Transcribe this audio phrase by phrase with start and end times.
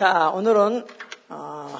[0.00, 0.86] 자, 오늘은
[1.28, 1.78] 어,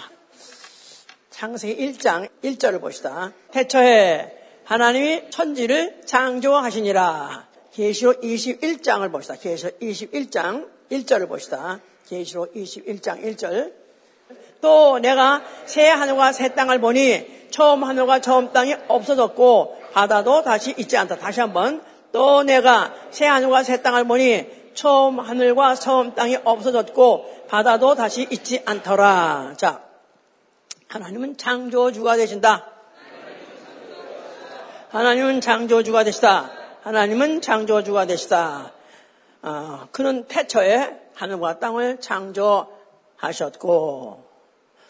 [1.31, 3.33] 창세기 1장 1절을 봅시다.
[3.51, 7.49] 태초에 하나님이 천지를 창조하시니라.
[7.73, 9.37] 계시록 21장을 봅시다.
[9.37, 11.81] 계시록 21장 1절을 봅시다.
[12.11, 13.73] 계시록 21장 1절.
[14.61, 20.95] 또 내가 새 하늘과 새 땅을 보니 처음 하늘과 처음 땅이 없어졌고 바다도 다시 있지
[20.99, 21.17] 않다.
[21.17, 21.83] 다시 한번
[22.13, 28.63] 또 내가 새 하늘과 새 땅을 보니 처음 하늘과 처음 땅이 없어졌고 바다도 다시 있지
[28.65, 29.55] 않더라.
[29.57, 29.83] 자,
[30.87, 32.71] 하나님은 창조주가 되신다.
[34.91, 36.53] 하나님은 창조주가 되시다.
[36.83, 38.73] 하나님은 창조주가 되시다.
[39.43, 42.71] 어, 그는 태초에 하늘과 땅을 창조하셨고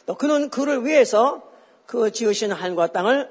[0.05, 1.41] 또 그는 그를 위해서
[1.87, 3.31] 그 지으신 하늘과 땅을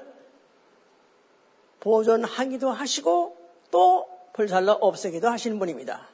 [1.78, 3.36] 보존하기도 하시고
[3.70, 6.08] 또 불살러 없애기도 하시는 분입니다.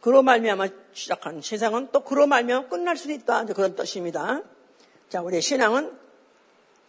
[0.00, 3.44] 그로 말미암아 시작한 세상은 또 그로 말미암아 끝날 수도 있다.
[3.44, 4.42] 그런 뜻입니다.
[5.08, 5.96] 자, 우리 신앙은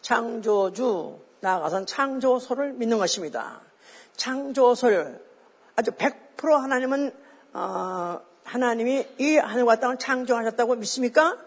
[0.01, 3.61] 창조주 나아가선 창조소를 믿는 것입니다.
[4.15, 5.23] 창조소를
[5.75, 7.11] 아주 100% 하나님은
[7.53, 11.37] 어, 하나님이 이 하늘과 땅을 창조하셨다고 믿습니까?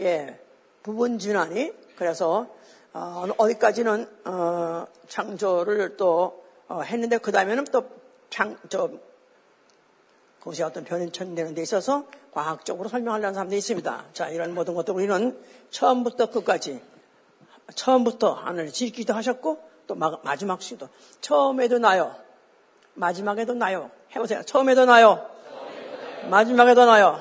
[0.00, 0.40] 예,
[0.82, 2.48] 부분 진환이 그래서
[2.92, 7.84] 어, 어디까지는 어, 창조를 또 어, 했는데 그 다음에는 또
[8.30, 8.90] 창, 저,
[10.40, 14.06] 그것이 어떤 변천되는 데 있어서 과학적으로 설명하려는 사람도 있습니다.
[14.12, 15.38] 자, 이런 모든 것들 우리는
[15.70, 16.82] 처음부터 끝까지
[17.74, 20.88] 처음부터 하늘을 지키기도 하셨고 또 마 지막 시도
[21.20, 22.14] 처음에도 나요.
[22.94, 23.90] 마지막에도 나요.
[24.14, 24.42] 해보세요.
[24.44, 25.28] 처음에도 나요.
[26.30, 27.18] 마지막에도 나요.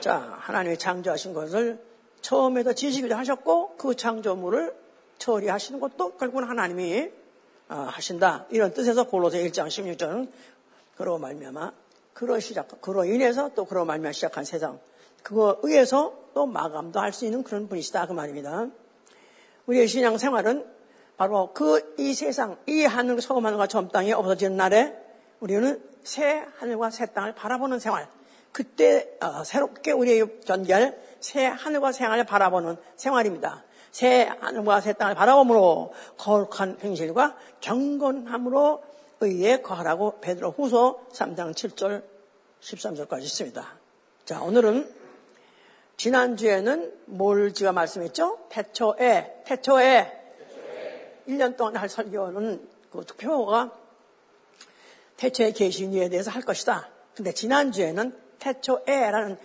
[0.00, 1.82] 자, 하나님이 창조하신 것을
[2.20, 4.74] 처음에도 지시기도 하셨고 그 창조물을
[5.18, 7.10] 처리하시는 것도 결국은 하나님이
[7.68, 8.46] 어, 하신다.
[8.50, 10.30] 이런 뜻에서 골로새 1장 16절은
[10.96, 11.72] 그로 말미암아
[12.16, 14.80] 그로 시작 그로 인해서 또 그로 말미암아 시작한 세상
[15.22, 18.68] 그거 의해서 또 마감도 할 수 있는 그런 분이시다 그 말입니다.
[19.66, 20.64] 우리의 신앙 생활은
[21.18, 24.96] 바로 그 이 세상 이 하늘 처음 하늘과 처음 땅이 없어지는 날에
[25.40, 28.08] 우리는 새 하늘과 새 땅을 바라보는 생활
[28.50, 33.62] 그때 어, 새롭게 우리의 전개할 새 하늘과 새 땅을 바라보는 생활입니다.
[33.90, 38.82] 새 하늘과 새 땅을 바라보므로 거룩한 행실과 경건함으로
[39.20, 42.02] 의에 거하라고 베드로 후서 3장 7절
[42.60, 43.66] 13절까지 있습니다.
[44.24, 44.92] 자, 오늘은
[45.96, 48.46] 지난주에는 뭘 제가 말씀했죠?
[48.50, 50.12] 태초에, 태초에
[51.28, 53.72] 1년 동안 할 설교는 그 투표가
[55.16, 56.90] 태초의 계신위에 대해서 할 것이다.
[57.14, 59.38] 근데 지난주에는 태초에라는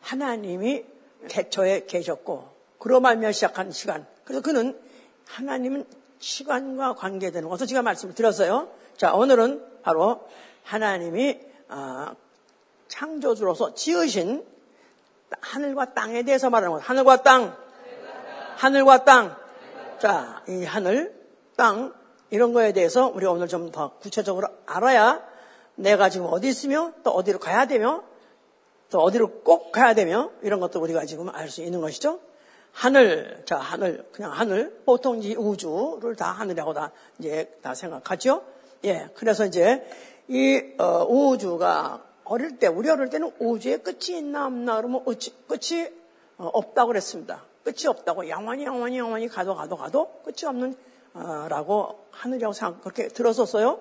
[0.00, 0.84] 하나님이
[1.28, 4.06] 태초에 계셨고 그로 말며 시작한 시간.
[4.24, 4.80] 그래서 그는
[5.26, 5.84] 하나님은
[6.18, 8.70] 시간과 관계되는 것을 제가 말씀을 드렸어요.
[8.98, 10.28] 자, 오늘은 바로
[10.64, 11.38] 하나님이
[11.68, 12.06] 어,
[12.88, 14.44] 창조주로서 지으신
[15.40, 16.78] 하늘과 땅에 대해서 말하는 것.
[16.90, 17.56] 하늘과 땅,
[18.56, 19.36] 하늘과 땅.
[20.00, 21.14] 자, 이 하늘,
[21.56, 21.94] 땅
[22.30, 25.22] 이런 거에 대해서 우리가 오늘 좀 더 구체적으로 알아야
[25.76, 28.02] 내가 지금 어디 있으며 또 어디로 가야 되며
[28.90, 32.18] 또 어디로 꼭 가야 되며 이런 것도 우리가 지금 알 수 있는 것이죠.
[32.72, 38.42] 하늘, 자, 하늘, 그냥 하늘, 보통 이제 우주를 다 하늘이라고 다 이제 다 생각하죠.
[38.84, 39.86] 예, 그래서 이제
[40.28, 45.88] 이 어, 우주가 어릴 때, 우리 어릴 때는 우주에 끝이 있나 없나 그러면 끝이
[46.36, 47.44] 어, 없다고 그랬습니다.
[47.64, 50.76] 끝이 없다고 영원히 영원히 영원히 가도 가도 가도 끝이 없는
[51.14, 53.80] 어, 라고 하늘이라고 생각 그렇게 들었었어요.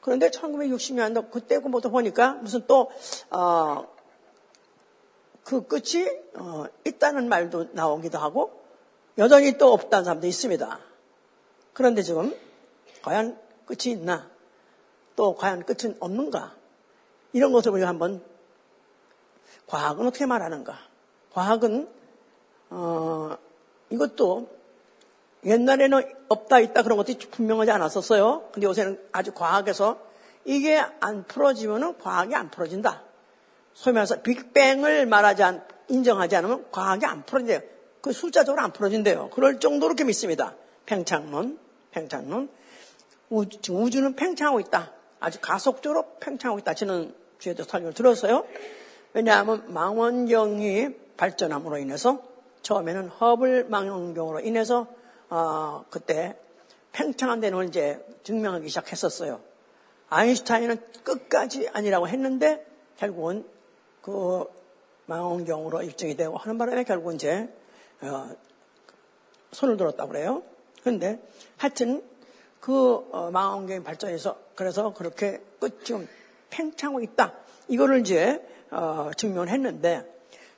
[0.00, 2.90] 그런데 1960년대 그때부터 보니까 무슨 또
[3.30, 3.86] 어,
[5.44, 8.62] 그 끝이 어, 있다는 말도 나오기도 하고
[9.18, 10.78] 여전히 또 없다는 사람도 있습니다.
[11.72, 12.36] 그런데 지금
[13.02, 14.30] 과연 끝이 있나?
[15.16, 16.54] 또 과연 끝은 없는가?
[17.32, 18.22] 이런 것을 우리가 한번
[19.66, 20.78] 과학은 어떻게 말하는가?
[21.32, 21.88] 과학은
[22.70, 23.36] 어,
[23.90, 24.48] 이것도
[25.44, 28.48] 옛날에는 없다 있다 그런 것들이 분명하지 않았었어요.
[28.52, 29.98] 근데 요새는 아주 과학에서
[30.44, 33.02] 이게 안 풀어지면은 과학이 안 풀어진다.
[33.74, 37.60] 소위 말해서 빅뱅을 말하지 않, 인정하지 않으면 과학이 안 풀어진대요.
[38.00, 39.30] 그 숫자적으로 안 풀어진대요.
[39.30, 40.54] 그럴 정도로 이렇게 믿습니다.
[40.86, 41.58] 팽창론,
[41.90, 42.48] 팽창론.
[43.30, 44.92] 우주, 우주 는 팽창하고 있다.
[45.20, 46.74] 아주 가속적으로 팽창하고 있다.
[46.74, 48.46] 저는 주에도 설명을 들었어요.
[49.12, 52.22] 왜냐하면 망원경이 발전함으로 인해서
[52.62, 54.86] 처음에는 허블 망원경으로 인해서
[55.28, 56.36] 어, 그때
[56.92, 59.40] 팽창한 데는 이제 증명하기 시작했었어요.
[60.08, 62.64] 아인슈타인은 끝까지 아니라고 했는데
[62.96, 63.46] 결국은
[64.02, 64.44] 그
[65.06, 67.48] 망원경으로 입증이 되고 하는 바람에 결국 이제
[68.00, 68.30] 어,
[69.52, 70.42] 손을 들었다고 그래요.
[70.80, 71.20] 그런데
[71.56, 72.02] 하여튼
[72.66, 76.08] 그 어, 망원경이 발전해서 그래서 그렇게 끝 지금
[76.50, 77.32] 팽창하고 있다.
[77.68, 80.04] 이거를 이제 어, 증명을 했는데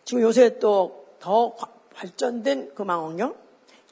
[0.04, 1.54] 지금 요새 또 더
[1.94, 3.34] 발전된 그 망원경,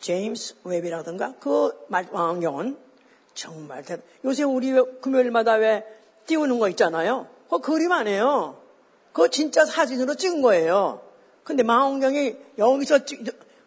[0.01, 2.79] 제임스 웹이라든가 그 망원경은
[3.35, 5.85] 정말 대 요새 우리 금요일마다 왜
[6.27, 7.27] 띄우는 거 있잖아요.
[7.45, 8.61] 그거 그림 아니에요.
[9.13, 11.03] 그거 진짜 사진으로 찍은 거예요.
[11.43, 13.25] 근데 망원경이 여기서 찍,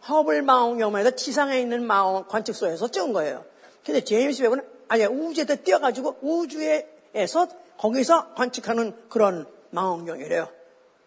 [0.08, 3.46] 허블 망원경만 해서 지상에 있는 망원 관측소에서 찍은 거예요.
[3.86, 7.48] 근데 제임스 웹은 아예 우주에다 뛰어가지고 우주에서
[7.78, 10.50] 거기서 관측하는 그런 망원경이래요.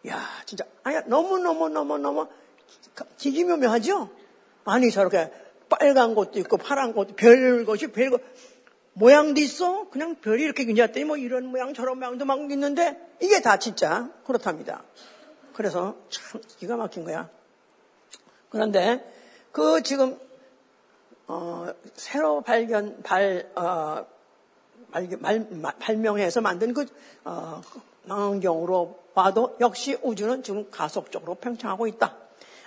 [0.09, 2.29] 야, 진짜 아야 너무 너무 너무 너무
[3.19, 4.11] 기기묘묘하죠?
[4.65, 5.33] 아니 저렇게
[5.69, 8.21] 빨간 것도 있고 파란 것도 별 것이 별것
[8.95, 9.89] 모양도 있어.
[9.89, 14.83] 그냥 별이 이렇게 그냥 뭐 이런 모양 저런 모양도 막 있는데 이게 다 진짜 그렇답니다.
[15.55, 17.29] 그래서 참 기가 막힌 거야.
[18.51, 19.03] 그런데
[19.51, 20.19] 그 지금
[21.27, 24.05] 어, 새로 발견 발 어,
[24.91, 25.47] 발,
[25.79, 26.87] 발명해서 만든 그
[27.25, 27.61] 어,
[28.05, 32.17] 망원경으로 봐도 역시 우주는 지금 가속적으로 팽창하고 있다.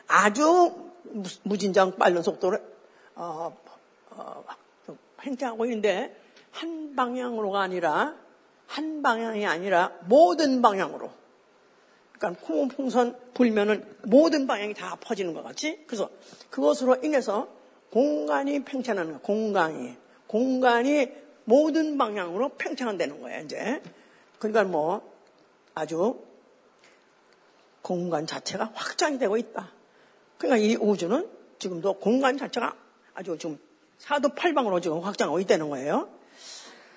[0.07, 0.91] 아주
[1.43, 2.57] 무진장 빠른 속도로
[3.15, 3.55] 어,
[4.11, 4.43] 어,
[5.17, 6.15] 팽창하고 있는데
[6.51, 8.15] 한 방향으로가 아니라
[8.67, 11.11] 한 방향이 아니라 모든 방향으로.
[12.13, 15.83] 그러니까 풍선 불면은 모든 방향이 다 퍼지는 것 같이.
[15.85, 16.09] 그래서
[16.49, 17.47] 그것으로 인해서
[17.95, 19.21] 공간이 팽창하는 거예요.
[19.21, 19.95] 공간이.
[20.27, 21.07] 공간이
[21.45, 23.81] 모든 방향으로 팽창한다는 거예요, 이제.
[24.37, 25.13] 그러니까 뭐
[25.73, 26.19] 아주
[27.81, 29.71] 공간 자체가 확장이 되고 있다.
[30.37, 32.75] 그러니까 이 우주는 지금도 공간 자체가
[33.13, 33.57] 아주 좀
[33.99, 36.09] 사도팔방으로 지금 확장하고 있다는 거예요.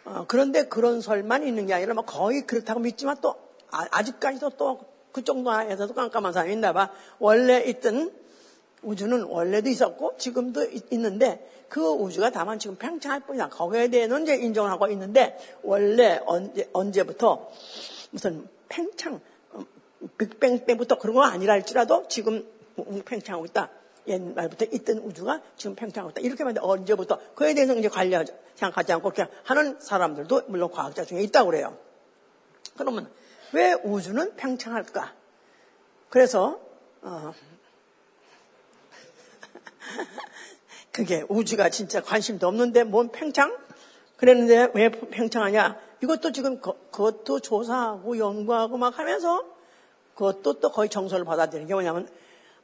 [0.05, 3.37] 어, 그런데 그런 설만 있는 게 아니라 뭐 거의 그렇다고 믿지만 또
[3.71, 4.81] 아, 직까지도또
[5.13, 6.91] 그 정도에서도 깜깜한 사람이 있나 봐.
[7.21, 8.18] 원래 있던
[8.83, 13.49] 우주는 원래도 있었고 지금도 있는데 그 우주가 다만 지금 팽창할 뿐이다.
[13.49, 17.51] 거기에 대해서는 이제 인정을 하고 있는데 원래 언제, 언제부터
[18.11, 19.21] 무슨 팽창,
[19.53, 19.61] 어,
[20.17, 22.47] 빅뱅 때부터 그런 거 아니라 할지라도 지금
[23.05, 23.71] 팽창하고 있다.
[24.07, 26.21] 옛날부터 있던 우주가 지금 팽창하고 있다.
[26.23, 31.21] 이렇게 말하는데 언제부터 그에 대해서 이제 관련 생각하지 않고 그렇게 하는 사람들도 물론 과학자 중에
[31.23, 31.77] 있다고 그래요.
[32.77, 33.11] 그러면
[33.53, 35.15] 왜 우주는 팽창할까?
[36.09, 36.59] 그래서
[37.03, 37.33] 어,
[40.93, 43.57] 그게 우주가 진짜 관심도 없는데 뭔 팽창?
[44.17, 45.79] 그랬는데 왜 팽창하냐?
[46.03, 49.45] 이것도 지금 그, 그것도 조사하고 연구하고 막 하면서
[50.15, 52.09] 그것도 또 거의 정설을 받아들이는 게 뭐냐면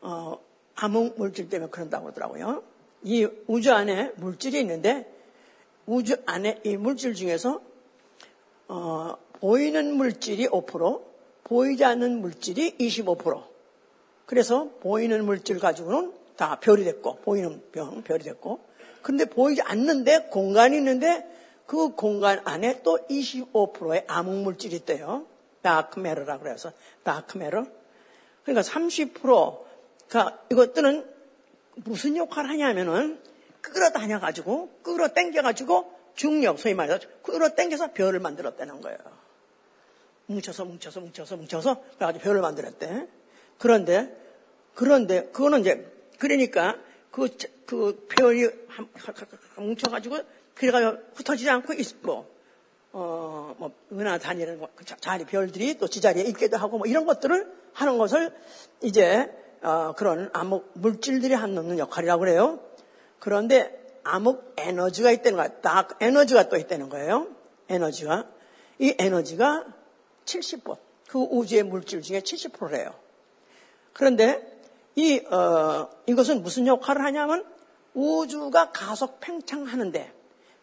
[0.01, 0.39] 어,
[0.75, 2.63] 암흑 물질 때문에 그런다고 그러더라고요.
[3.03, 5.11] 이 우주 안에 물질이 있는데
[5.87, 7.61] 우주 안에 이 물질 중에서
[8.69, 11.03] 어, 보이는 물질이 5%,
[11.45, 13.45] 보이지 않는 물질이 25%.
[14.27, 18.61] 그래서 보이는 물질 가지고는 다 별이 됐고, 보이는 병, 별이 됐고,
[19.03, 21.29] 근데 보이지 않는데 공간이 있는데
[21.67, 25.27] 그 공간 안에 또 25%의 암흑물질이 있대요.
[25.63, 26.73] 다크메러라 그래서
[27.03, 27.67] 다크메러.
[28.45, 31.07] 그러니까 30%가 이것들은
[31.77, 33.21] 무슨 역할을 하냐면은
[33.61, 38.99] 끌어다녀 가지고 끌어 당겨 가지고 중력 소위 말해서 끌어 당겨서 별을 만들었다는 거예요.
[40.27, 43.09] 뭉쳐서 뭉쳐서 뭉쳐서 뭉쳐서 그래가지고 별을 만들었대.
[43.59, 44.17] 그런데
[44.75, 46.77] 그런데 그거는 이제 그러니까
[47.11, 47.29] 그,
[47.67, 48.49] 그 별이
[49.57, 50.19] 뭉쳐가지고
[50.55, 52.29] 그래가지고 흩어지지 않고 뭐,
[52.93, 57.99] 어, 뭐, 은하 다니는 그 자리 별들이 또 지자리에 있기도 하고 뭐 이런 것들을 하는
[57.99, 58.33] 것을
[58.83, 59.31] 이제
[59.63, 62.61] 어, 그런 암흑 물질들이 하는 역할이라고 그래요.
[63.19, 65.49] 그런데 암흑 에너지가 있다는 거야.
[65.61, 67.29] 딱 에너지가 또 있다는 거예요.
[67.69, 68.29] 에너지가.
[68.79, 69.67] 이 에너지가
[70.25, 70.77] 70%.
[71.09, 72.95] 그 우주의 물질 중에 70%래요.
[73.93, 74.54] 그런데
[74.97, 77.45] 이, 어, 이것은 무슨 역할을 하냐면
[77.95, 80.13] 우주가 가속 팽창하는데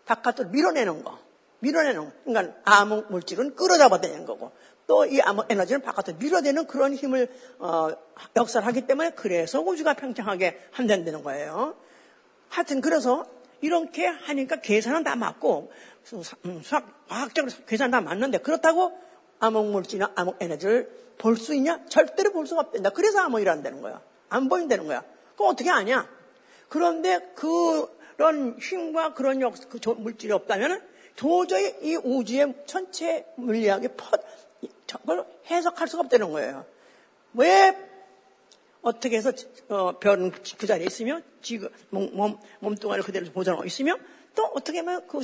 [0.06, 1.18] 바깥으로 밀어내는 거.
[1.60, 2.12] 밀어내는 거.
[2.26, 4.52] 그러니까 암흑 물질은 끌어잡아내는 거고
[4.88, 7.90] 또 이 암흑 에너지는 바깥으로 밀어내는 그런 힘을 어,
[8.36, 11.76] 역사를 하기 때문에 그래서 우주가 팽창하게 한다는 거예요.
[12.50, 13.26] 하여튼 그래서
[13.62, 15.72] 이렇게 하니까 계산은 다 맞고
[16.46, 18.98] 음, 수학 과학적으로 계산 다 맞는데 그렇다고
[19.40, 21.86] 암흑 물질이나 암흑 에너지를 볼 수 있냐?
[21.88, 22.90] 절대로 볼 수가 없단다.
[22.90, 24.02] 그래서 암흑이란다는 거야.
[24.32, 25.04] 안 보인다는 거야.
[25.36, 26.10] 그럼 어떻게 아냐?
[26.70, 30.82] 그런데 그런 힘과 그런 역, 그 물질이 없다면
[31.18, 34.10] 도저히 이 우주의 전체 물리학의 퍼,
[34.88, 36.66] 그걸 해석할 수가 없다는 거예요.
[37.34, 37.78] 왜
[38.82, 39.34] 어떻게 해서
[39.68, 43.98] 어, 별은 그 자리에 있으며 지금 몸, 몸, 몸뚱아리 그대로 보존하고 있으며
[44.34, 45.22] 또 어떻게 하면 그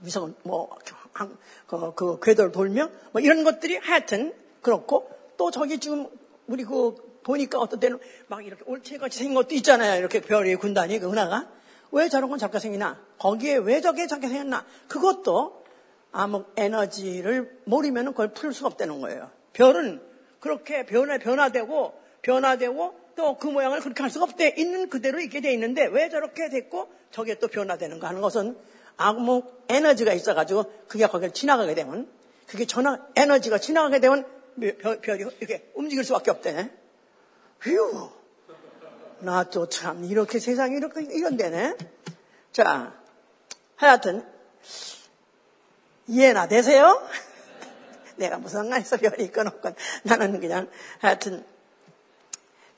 [0.00, 0.76] 위성은 뭐,
[1.66, 6.08] 그, 그 궤도를 돌며 뭐 이런 것들이 하여튼 그렇고 또 저기 지금
[6.46, 9.98] 우리 그 보니까 어떤 때는 막 이렇게 올체같이 생긴 것도 있잖아요.
[9.98, 11.48] 이렇게 별의 군단이 그 은하가
[11.92, 12.98] 왜 저런 건 저렇게 생기나?
[13.18, 14.64] 거기에 왜 저게 저렇게 생겼나?
[14.88, 15.62] 그것도
[16.12, 19.30] 암흑 에너지를 모르면 그걸 풀 수가 없다는 거예요.
[19.52, 20.00] 별은
[20.40, 24.54] 그렇게 변화, 변화되고, 변화되고, 또 그 모양을 그렇게 할 수가 없대.
[24.56, 28.56] 있는 그대로 있게 돼 있는데, 왜 저렇게 됐고, 저게 또 변화되는가 하는 것은
[28.96, 32.08] 아무 에너지가 있어가지고, 그게 거기를 지나가게 되면,
[32.46, 36.70] 그게 전화, 에너지가 지나가게 되면, 별이 이렇게 움직일 수밖에 없대.
[37.60, 38.10] 휴.
[39.20, 41.76] 나도 참, 이렇게 세상이 이렇게, 이런 데네.
[42.50, 42.92] 자,
[43.76, 44.26] 하여튼,
[46.08, 47.00] 이해나 되세요?
[48.16, 49.74] 내가 무슨 상관있어, 별이 없건.
[50.02, 50.68] 나는 그냥,
[50.98, 51.44] 하여튼,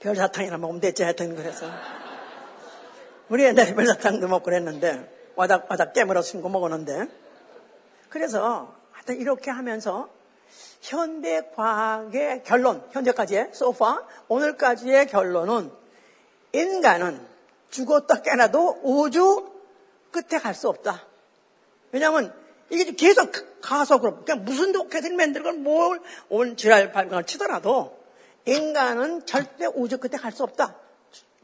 [0.00, 1.66] 별사탕이나 먹으면 됐지, 하여튼, 그래서.
[3.30, 7.08] 우리 옛날에 별사탕도 먹고 그랬는데, 와닥, 와닥 깨물어 숨고 먹었는데.
[8.10, 10.10] 그래서, 하여튼 이렇게 하면서,
[10.84, 15.72] 현대 과학의 결론, 현재까지의 소파, 오늘까지의 결론은
[16.52, 17.26] 인간은
[17.70, 19.50] 죽었다 깨나도 우주
[20.10, 21.06] 끝에 갈 수 없다.
[21.90, 22.34] 왜냐하면
[22.68, 27.98] 이게 계속 가서 그럼 그냥 무슨 독해들 만들고 뭘온 지랄 발광을 치더라도
[28.44, 30.76] 인간은 절대 우주 끝에 갈 수 없다.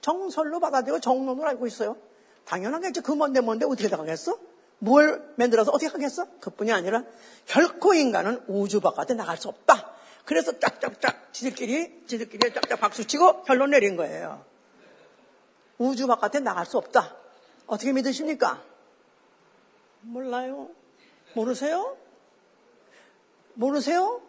[0.03, 1.97] 정설로 받아들이고 정론으로 알고 있어요.
[2.45, 3.01] 당연하겠지.
[3.01, 4.39] 그 뭔데 뭔데 어떻게 나가겠어?
[4.81, 6.27] 뭘 만들어서 어떻게 하겠어?
[6.41, 7.05] 그뿐이 아니라
[7.47, 9.93] 결코 인간은 우주 바깥에 나갈 수 없다.
[10.25, 14.45] 그래서 짝짝짝 지들끼리 지들끼리 짝짝 박수치고 결론 내린 거예요.
[15.79, 17.15] 우주 바깥에 나갈 수 없다.
[17.67, 18.63] 어떻게 믿으십니까?
[20.03, 20.69] 몰라요.
[21.35, 21.97] 모르세요?
[23.55, 24.23] 모르세요?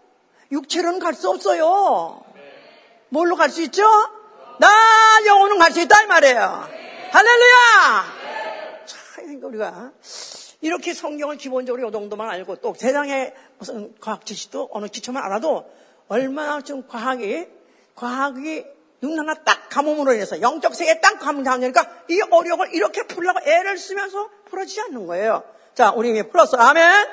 [0.52, 2.24] 육체로는 갈 수 없어요.
[3.10, 3.84] 뭘로 갈 수 있죠?
[4.60, 4.68] 나
[5.26, 6.70] 영혼은 갈 수 있다 이 말이에요.
[7.12, 8.06] 할렐루야!
[8.86, 9.92] 참 우리가
[10.62, 15.70] 이렇게 성경을 기본적으로 이 정도만 알고 또 세상에 무슨 과학 지식도 어느 기초만 알아도
[16.08, 17.48] 얼마나 좀 과학이
[17.96, 18.66] 과학이
[19.02, 24.30] 눈 하나 딱 감음으로 인해서 영적 세계에 딱 감당하니까 이 어려움을 이렇게 풀라고 애를 쓰면서
[24.46, 25.44] 풀어지지 않는 거예요.
[25.74, 26.58] 자, 우리 풀었어.
[26.58, 27.08] 아멘.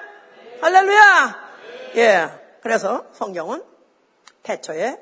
[0.61, 1.49] 할렐루야.
[1.97, 2.29] 예.
[2.61, 3.63] 그래서 성경은
[4.43, 4.99] 태초에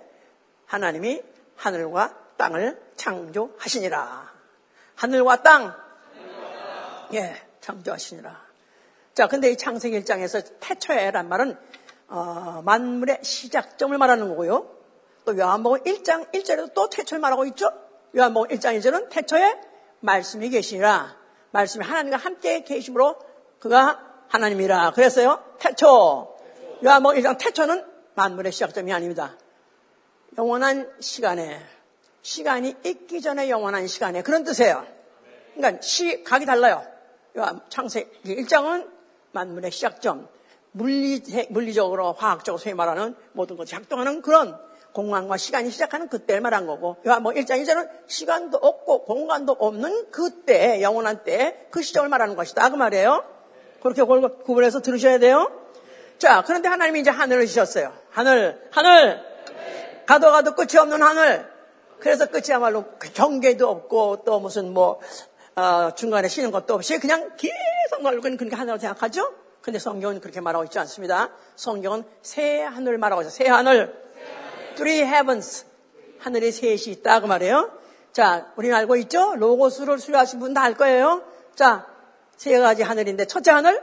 [0.66, 1.22] 하나님이
[1.56, 4.32] 하늘과 땅을 창조하시니라.
[4.94, 5.74] 하늘과 땅.
[7.14, 8.46] 예, 창조하시니라.
[9.14, 11.58] 자, 근데 이 창세기 1장에서 태초에란 말은
[12.08, 14.70] 어, 만물의 시작점을 말하는 거고요.
[15.25, 17.70] 또 요한복음 1장 1절에도 또 태초를 말하고 있죠.
[18.16, 19.54] 요한복음 1장 1절은 태초에
[20.00, 21.16] 말씀이 계시니라.
[21.50, 23.16] 말씀이 하나님과 함께 계심으로
[23.58, 24.92] 그가 하나님이라.
[24.92, 25.42] 그랬어요.
[25.58, 26.37] 태초.
[26.85, 29.37] 요한복음 1장 태초는 만물의 시작점이 아닙니다.
[30.38, 31.61] 영원한 시간에
[32.23, 34.87] 시간이 있기 전에 영원한 시간에 그런 뜻이에요.
[35.54, 36.95] 그러니까 시 각이 달라요.
[37.68, 38.88] 창세기 1장은
[39.32, 40.28] 만물의 시작점,
[40.72, 44.58] 물리, 물리적으로 화학적으로 소위 말하는 모든 것이 작동하는 그런
[44.92, 51.22] 공간과 시간이 시작하는 그때를 말한 거고, 뭐 1장 2절은 시간도 없고 공간도 없는 그때, 영원한
[51.22, 52.70] 때, 그 시점을 말하는 것이다.
[52.70, 53.22] 그 말이에요.
[53.82, 55.50] 그렇게 구분해서 들으셔야 돼요.
[56.18, 57.92] 자, 그런데 하나님이 이제 하늘을 지셨어요.
[58.10, 59.22] 하늘, 하늘!
[60.06, 61.46] 가도 가도 끝이 없는 하늘!
[62.00, 65.00] 그래서 끝이야말로 경계도 없고 또 무슨 뭐,
[65.58, 69.32] 어, 중간에 쉬는 것도 없이 그냥 계속 넓은 그러니까 하늘을 생각하죠?
[69.62, 71.30] 근데 성경은 그렇게 말하고 있지 않습니다.
[71.56, 73.30] 성경은 새 하늘 말하고 있어요.
[73.30, 73.94] 새 하늘.
[74.76, 75.64] three heavens.
[76.18, 77.20] 하늘에 셋이 있다.
[77.20, 77.70] 그 말이에요.
[78.12, 79.34] 자, 우리는 알고 있죠?
[79.36, 81.22] 로고스를 수료하신 분 다 알 거예요.
[81.54, 81.86] 자,
[82.36, 83.82] 세 가지 하늘인데, 첫째 하늘?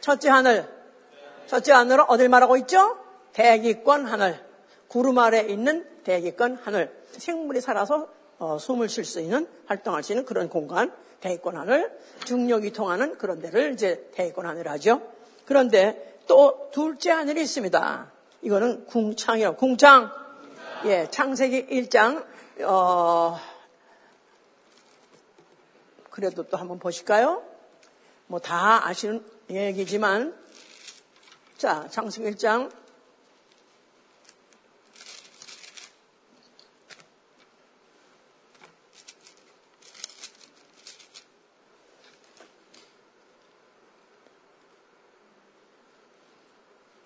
[0.00, 0.66] 첫째 하늘.
[1.46, 2.96] 첫째 하늘은 어딜 말하고 있죠?
[3.34, 4.42] 대기권 하늘.
[4.88, 6.90] 구름 아래 있는 대기권 하늘.
[7.12, 10.92] 생물이 살아서 어, 숨을 쉴 수 있는, 활동할 수 있는 그런 공간,
[11.56, 11.90] 하늘.
[12.24, 14.10] 중력이 통하는 그런 데를 이제
[14.46, 15.00] 하늘 하죠.
[15.46, 18.12] 그런데 또 둘째 하늘이 있습니다.
[18.42, 19.56] 이거는 궁창이요.
[19.56, 20.10] 궁창.
[20.84, 22.24] 예, 창세기 1장,
[22.64, 23.38] 어,
[26.10, 27.42] 그래도 또 한번 보실까요?
[28.26, 30.34] 뭐 다 아시는 얘기지만,
[31.56, 32.70] 자, 창세기 1장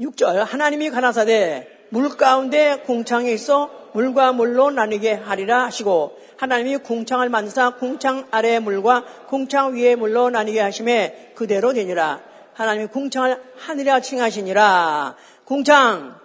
[0.00, 7.76] 6절 하나님이 가나사대 물 가운데 궁창에 있어 물과 물로 나뉘게 하리라 하시고 하나님이 궁창을 만드사
[7.76, 12.22] 궁창 아래 물과 궁창 위에 물로 나뉘게 하심에 그대로 되니라.
[12.54, 15.16] 하나님이 궁창을 하늘이라 칭하시니라.
[15.44, 16.16] 궁창!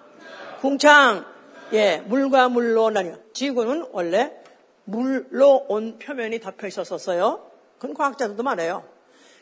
[0.62, 1.26] 궁창!
[1.74, 4.32] 예 물과 물로 나뉘어 지구는 원래
[4.86, 7.50] 물로 온 표면이 덮여 있었었어요.
[7.80, 8.84] 그건 과학자들도 말해요.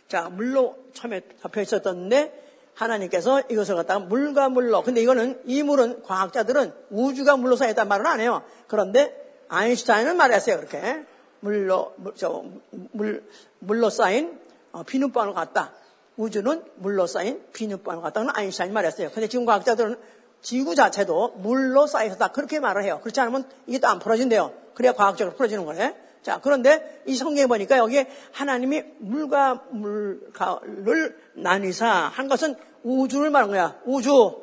[0.08, 2.43] 자 물로 처음에 덮여 있었던데
[2.76, 4.82] 하나님께서 이것을 갖다가 물과 물로.
[4.84, 8.44] 근데 이거는 이 물은 과학자들은 우주가 물로 쌓였단 말은 안 해요.
[8.68, 9.16] 그런데
[9.50, 10.58] 아인슈타인은 말했어요.
[10.58, 11.06] 그렇게
[11.40, 13.24] 물로 물, 저, 물
[13.60, 14.40] 물로 쌓인
[14.72, 15.74] 어, 비눗방울 같다.
[16.18, 19.12] 우주는 물로 쌓인 비눗방울 같다는 아인슈타인이 말했어요.
[19.12, 19.98] 근데 지금 과학자들은
[20.42, 22.30] 지구 자체도 물로 쌓여있었다.
[22.30, 23.00] 그렇게 말을 해요.
[23.02, 24.52] 그렇지 않으면 이게 또 안 풀어진대요.
[24.74, 25.96] 그래야 과학적으로 풀어지는 거네.
[26.24, 33.80] 자, 그런데 이 성경에 보니까 여기에 하나님이 물과 물을 나뉘사 한 것은 우주를 말한 거야.
[33.86, 34.42] 우주.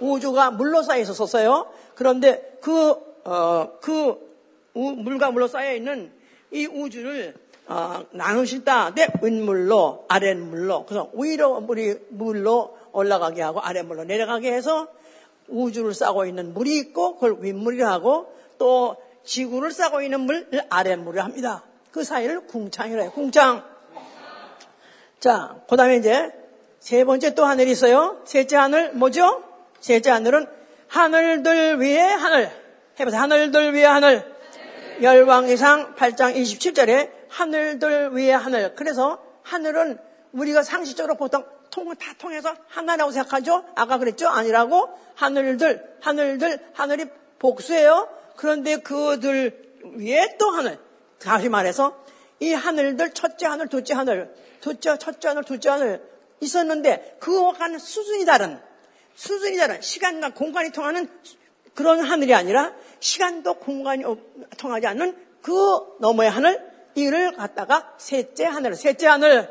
[0.00, 1.66] 우주가 물로 쌓여 있었어요.
[1.94, 4.32] 그런데 그, 어, 그
[4.74, 6.12] 우, 물과 물로 쌓여 있는
[6.50, 7.34] 이 우주를
[7.66, 8.94] 어, 나누실다.
[8.94, 10.84] 네, 윗물로, 아랫물로.
[10.84, 14.88] 그래서 위로 물이, 물로 올라가게 하고 아랫물로 내려가게 해서
[15.48, 21.62] 우주를 싸고 있는 물이 있고 그걸 윗물이라 하고 또 지구를 싸고 있는 물을 아랫물이라 합니다.
[21.90, 23.12] 그 사이를 궁창이라 해요.
[23.12, 23.64] 궁창.
[25.20, 26.32] 자, 그 다음에 이제
[26.80, 28.20] 세 번째 또 하늘이 있어요.
[28.24, 29.44] 셋째 하늘 뭐죠?
[29.80, 30.46] 셋째 하늘은
[30.88, 32.50] 하늘들 위에 하늘.
[32.98, 33.20] 해보세요.
[33.20, 34.32] 하늘들 위에 하늘.
[35.00, 38.74] 열왕 이상 8장 27절에 하늘들 위에 하늘.
[38.74, 39.98] 그래서 하늘은
[40.32, 43.64] 우리가 상식적으로 보통 통을 다 통해서 하나라고 생각하죠?
[43.74, 44.28] 아까 그랬죠?
[44.28, 44.90] 아니라고?
[45.14, 47.06] 하늘들, 하늘들, 하늘이
[47.38, 48.08] 복수예요.
[48.42, 50.76] 그런데 그들 위에 또 하늘.
[51.20, 51.96] 다시 말해서
[52.40, 56.02] 이 하늘들 첫째 하늘, 둘째 하늘, 둘째, 첫째 하늘, 둘째 하늘
[56.40, 58.58] 있었는데 그와 가는 수준이 다른,
[59.14, 61.08] 수준이 다른 시간과 공간이 통하는
[61.74, 64.02] 그런 하늘이 아니라 시간도 공간이
[64.58, 65.52] 통하지 않는 그
[66.00, 69.48] 너머의 하늘, 이를 갖다가 셋째 하늘, 셋째 하늘.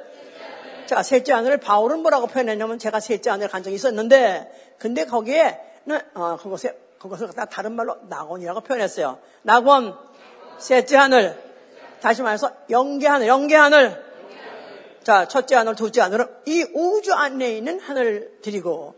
[0.86, 6.36] 자, 셋째 하늘을 바울은 뭐라고 표현했냐면 제가 셋째 하늘 간 적이 있었는데, 근데 거기에는, 어,
[6.36, 9.18] 그것에, 그것을 갖다 다른 말로 낙원이라고 표현했어요.
[9.42, 9.98] 낙원,
[10.60, 11.42] 셋째 하늘.
[12.00, 14.04] 다시 말해서 영계 하늘, 영계 하늘.
[15.04, 18.96] 자, 첫째 하늘, 둘째 하늘은 이 우주 안에 있는 하늘들이고,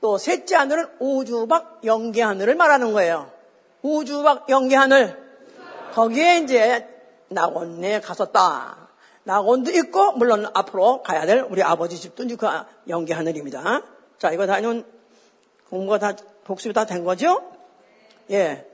[0.00, 3.30] 또 셋째 하늘은 우주 밖 영계 하늘을 말하는 거예요.
[3.82, 5.16] 우주 밖 영계 하늘.
[5.92, 6.88] 거기에 이제
[7.28, 8.88] 낙원에 갔었다.
[9.22, 12.46] 낙원도 있고 물론 앞으로 가야 될 우리 아버지 집도 이제 그
[12.88, 13.82] 영계 하늘입니다.
[14.18, 14.84] 자 이거 다는
[15.70, 17.42] 공부가 다 복습이 다 된 거죠?
[18.30, 18.66] 예.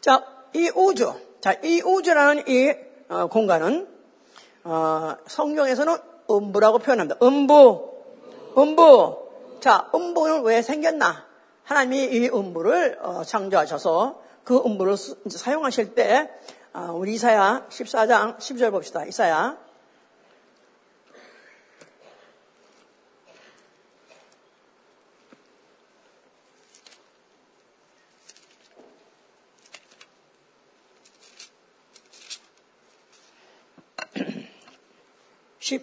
[0.00, 0.22] 자
[0.54, 2.74] 이 우주, 자 이 우주라는 이
[3.08, 3.86] 어, 공간은
[4.64, 5.96] 어, 성경에서는
[6.30, 7.18] 음부라고 표현합니다.
[7.22, 7.90] 음부,
[8.56, 9.28] 음부.
[9.60, 11.26] 자, 음부는 왜 생겼나?
[11.64, 14.96] 하나님이 이 음부를 어, 창조하셔서 그 음부를
[15.28, 16.30] 사용하실 때
[16.72, 19.04] 어, 우리 이사야 14장 10절 봅시다.
[19.04, 19.56] 이사야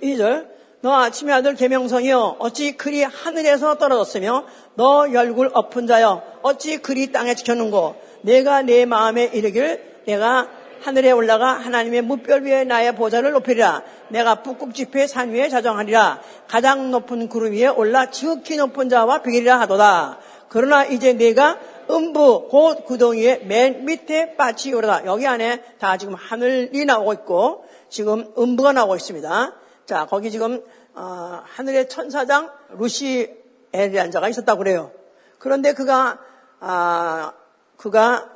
[0.05, 0.55] 12절.
[0.81, 7.33] 너 아침의 아들 계명성이여 어찌 그리 하늘에서 떨어졌으며 너 열굴 엎은 자여 어찌 그리 땅에
[7.33, 7.95] 지켰는고?
[8.21, 10.47] 내가 내 마음에 이르길 내가
[10.83, 13.81] 하늘에 올라가 하나님의 무별 위에 나의 보좌를 높이리라.
[14.09, 16.21] 내가 북극 지폐 산 위에 자정하리라.
[16.47, 20.19] 가장 높은 구름 위에 올라 지극히 높은 자와 비기리라 하도다.
[20.49, 21.57] 그러나 이제 내가
[21.89, 25.07] 음부 곧 구덩이의 맨 밑에 빠치 오르다.
[25.07, 30.63] 여기 안에 다 지금 하늘이 나오고 있고 지금 음부가 나오고 있습니다 자, 거기 지금
[30.95, 34.91] 어, 하늘의 천사장 루시엘이라는 자가 있었다고 그래요.
[35.37, 36.17] 그런데 그가
[36.59, 37.33] 아,
[37.77, 38.29] 그가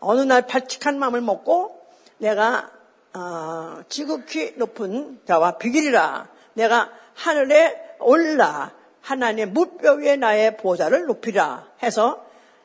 [0.00, 1.80] 어느 날 발칙한 마음을 먹고
[2.18, 2.70] 내가
[3.12, 8.72] 어, 지극히 높은 자와 비길이라 내가 하늘에 올라
[9.02, 12.24] 하나님의 무뼈 위에 나의 보좌를 높이라 해서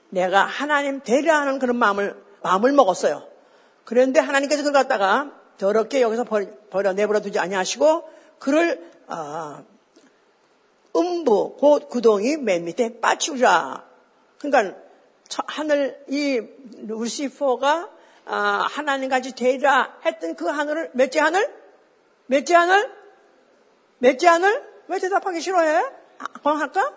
[0.10, 3.24] 내가 하나님 되려 하는 그런 마음을 마음을 먹었어요.
[3.84, 6.40] 그런데 하나님께서 그걸 갖다가 더럽게 여기서 버
[6.72, 9.64] 려 내버려 두지 아니하시고 그를 아,
[10.96, 13.86] 음부 곧 구덩이 맨 밑에 빠치우라.
[14.40, 14.78] 그러니까
[15.48, 16.42] 하늘 이
[16.88, 17.90] 루시퍼가
[18.26, 21.52] 아, 하나님 같이 되리라 했던 그 하늘을 몇째 하늘?
[22.28, 22.92] 몇째 하늘?
[23.98, 24.64] 몇째 하늘?
[24.88, 25.84] 왜 대답하기 싫어해?
[26.44, 26.82] 관할까?
[26.82, 26.94] 아,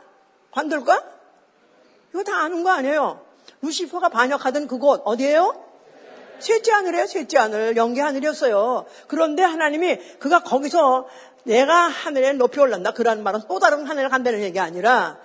[0.51, 1.05] 관둘까?
[2.11, 3.25] 이거 다 아는 거 아니에요?
[3.63, 5.72] 루시퍼가 반역하던 그곳 어디예요?
[6.39, 7.77] 셋째 하늘이에요, 셋째 하늘.
[7.77, 8.87] 영계 하늘이었어요.
[9.07, 11.07] 그런데 하나님이 그가 거기서
[11.45, 12.93] 내가 하늘에 높이 올란다.
[12.93, 15.19] 그런 말은 또 다른 하늘에 간다는 얘기 아니라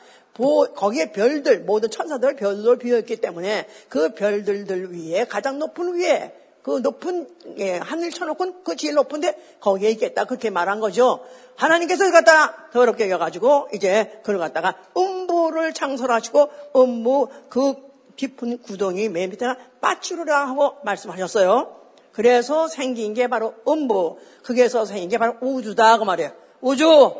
[0.75, 7.29] 거기에 별들, 모든 천사들 별들 비어있기 때문에 그 별들들 위에 가장 높은 위에 그 높은
[7.59, 11.21] 예, 하늘 쳐놓고 그 제일 높은데 거기에 있겠다 그렇게 말한 거죠.
[11.55, 17.75] 하나님께서 그걸 갖다 더럽게 여가지고 이제 그걸 갖다가 음부를 창설하시고 음부 그
[18.17, 21.75] 깊은 구덩이 맨 밑에가 빠추르라 하고 말씀하셨어요.
[22.11, 24.17] 그래서 생긴 게 바로 음부.
[24.43, 25.99] 그게서 생긴 게 바로 우주다.
[25.99, 26.31] 그 말이에요.
[26.61, 27.15] 우주.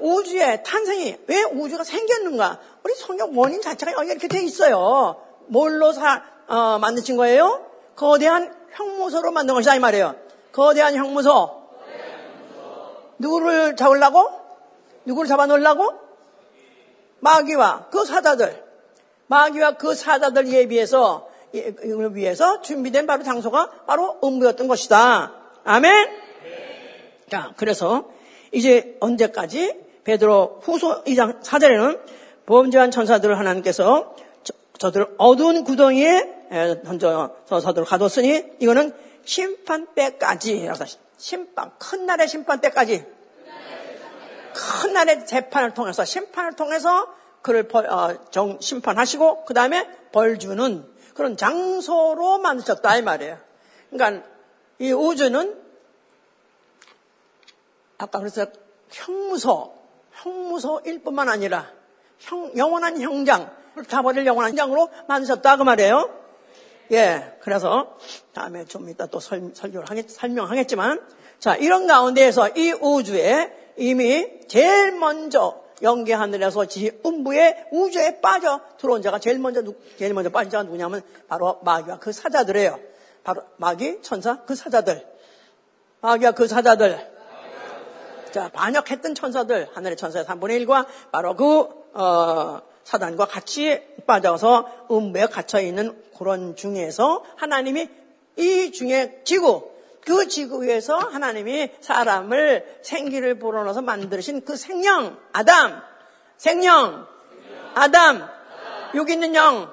[0.00, 2.60] 우주의 탄생이 왜 우주가 생겼는가?
[2.84, 5.20] 우리 성경 원인 자체가 이렇게 돼 있어요.
[5.46, 7.66] 뭘로 사, 어, 만드신 거예요?
[7.96, 9.74] 거대한 형무소로 만든 것이다.
[9.74, 10.16] 이 말이에요.
[10.52, 11.64] 거대한 형무소.
[13.18, 14.28] 누구를 잡으려고?
[15.06, 15.92] 누구를 잡아놓으려고?
[17.20, 18.63] 마귀와 그 사자들.
[19.26, 25.32] 마귀와 그 사자들 예비해서 이걸 위해서 준비된 바로 장소가 바로 음부였던 것이다.
[25.64, 26.08] 아멘.
[27.30, 28.10] 자, 그래서
[28.52, 32.00] 이제 언제까지 베드로 후소 2장 4절에는
[32.46, 34.14] 범죄한 천사들을 하나님께서
[34.78, 38.92] 저, 들 어두운 구덩이에 던져서 서들 가뒀으니 이거는
[39.24, 40.68] 심판 때까지
[41.16, 43.04] 심판 큰 날의 심판 때까지
[44.54, 47.08] 큰 날의 재판을 통해서 심판을 통해서
[47.44, 53.38] 그를 벌, 어, 정, 심판하시고 그 다음에 벌 주는 그런 장소로 만드셨다 이 말이에요.
[53.90, 54.26] 그러니까
[54.78, 55.62] 이 우주는
[57.98, 58.46] 아까 그래서
[58.90, 59.76] 형무소,
[60.12, 61.70] 형무소일 뿐만 아니라
[62.18, 63.54] 형, 영원한 형장,
[63.90, 66.18] 가버릴 영원한 형장으로 만드셨다 그 말이에요.
[66.92, 67.98] 예, 그래서
[68.32, 71.06] 다음에 좀 이따 또 설, 설교를 하겠, 설명하겠지만
[71.38, 79.02] 자 이런 가운데에서 이 우주에 이미 제일 먼저 영계 하늘에서 지 음부의 우주에 빠져 들어온
[79.02, 79.62] 자가 제일 먼저
[79.98, 82.78] 제일 먼저 빠진 자가 누구냐면 바로 마귀와 그 사자들이에요.
[83.22, 85.06] 바로 마귀 천사 그 사자들.
[86.00, 87.14] 마귀와 그 사자들.
[88.34, 96.02] 자, 반역했던 천사들, 하늘의 천사의 3분의 1과 바로 그, 어, 사단과 같이 빠져서 음부에 갇혀있는
[96.18, 97.88] 그런 중에서 하나님이
[98.36, 99.70] 이 중에 지구,
[100.06, 105.82] 그 지구에서 하나님이 사람을 생기를 불어넣어서 만드신 그 생명, 아담,
[106.36, 107.06] 생명,
[107.74, 108.28] 아담,
[108.94, 109.72] 여기 있는 영,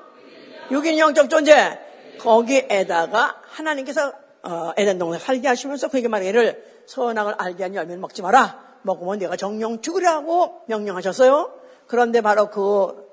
[0.72, 1.80] 여기 있는 영적 존재,
[2.20, 4.14] 거기에다가 하나님께서
[4.44, 8.72] 어, 에덴 동산에 살게 하시면서 그에게 말하기를 선악을 알게 한 열매를 먹지 마라.
[8.84, 11.54] 먹으면 내가 정령 죽으라고 명령하셨어요.
[11.86, 13.12] 그런데 바로 그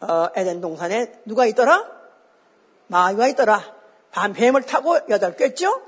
[0.00, 1.84] 어, 에덴 동산에 누가 있더라?
[2.88, 3.62] 마귀가 있더라.
[4.10, 5.80] 밤 뱀을 타고 여덟 꿰죠?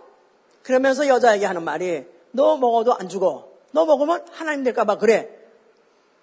[0.69, 3.49] 그러면서 여자에게 하는 말이 너 먹어도 안 죽어.
[3.71, 5.31] 너 먹으면 하나님 될까봐 그래.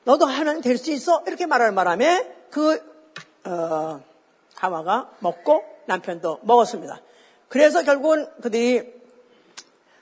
[0.03, 1.23] 너도 하나님 될 수 있어.
[1.25, 2.79] 이렇게 말하는 바람에 그
[3.43, 4.03] 어,
[4.53, 7.01] 하와가 먹고 남편도 먹었습니다.
[7.49, 8.93] 그래서 결국은 그들이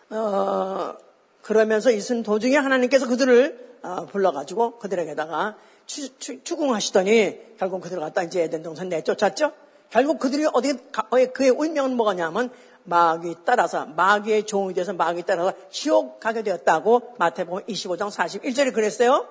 [0.10, 0.96] 어,
[1.42, 8.44] 그러면서 있은 도중에 하나님께서 그들을 어, 불러가지고 그들에게다가 추, 추, 추궁하시더니 결국 그들을 갖다 이제
[8.44, 9.54] 에덴 동산 내쫓았죠.
[9.90, 10.74] 결국 그들이 어디
[11.34, 12.50] 그의 운명은 뭐가냐면
[12.86, 19.28] 마귀 따라서 마귀의 종이 돼서 마귀 따라서 지옥 가게 되었다고 마태복음 25장 41절에 그랬어요.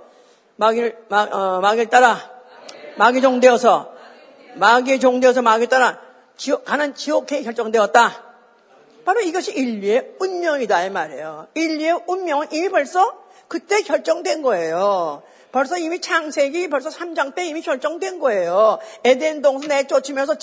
[0.56, 2.18] 마귀를 마, 어, 마귀를 따라
[2.96, 3.92] 마귀 종 되어서
[4.54, 6.00] 마귀의 종 되어서 마귀 따라
[6.36, 8.24] 지옥 가는 지옥에 결정되었다.
[9.04, 11.48] 바로 이것이 인류의 운명이다 이 말이에요.
[11.54, 15.22] 인류의 운명은 이미 벌써 그때 결정된 거예요.
[15.52, 18.78] 벌써 이미 창세기 벌써 3장 때 이미 결정된 거예요.
[19.04, 20.34] 에덴 동산에 쫓으면서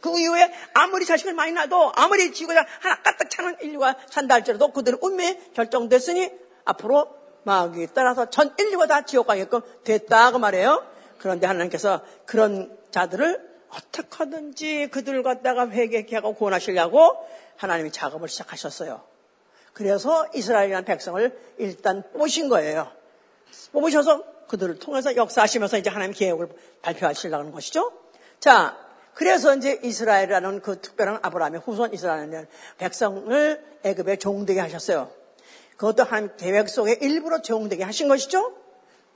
[0.00, 4.98] 그 이후에 아무리 자식을 많이 낳아도 아무리 지구가 하나 까딱 차는 인류가 산다 할지라도 그들의
[5.02, 6.30] 운명이 결정됐으니
[6.64, 7.08] 앞으로
[7.44, 10.84] 마귀에 따라서 전 인류가 다 지옥 가게끔 됐다 그 말이에요.
[11.18, 17.16] 그런데 하나님께서 그런 자들을 어떻게 하든지 그들을 갖다가 회개케 하고 구원하시려고
[17.56, 19.02] 하나님이 작업을 시작하셨어요.
[19.74, 22.90] 그래서 이스라엘이라는 백성을 일단 뽑으신 거예요.
[23.72, 26.48] 뽑으셔서 그들을 통해서 역사하시면서 이제 하나님 계획을
[26.82, 27.92] 발표하시려는 것이죠.
[28.40, 28.76] 자,
[29.14, 35.10] 그래서 이제 이스라엘이라는 그 특별한 아브라함의 후손 이스라엘 백성을 애굽에 종되게 하셨어요.
[35.76, 38.54] 그것도 하나님 계획 속에 일부러 종되게 하신 것이죠.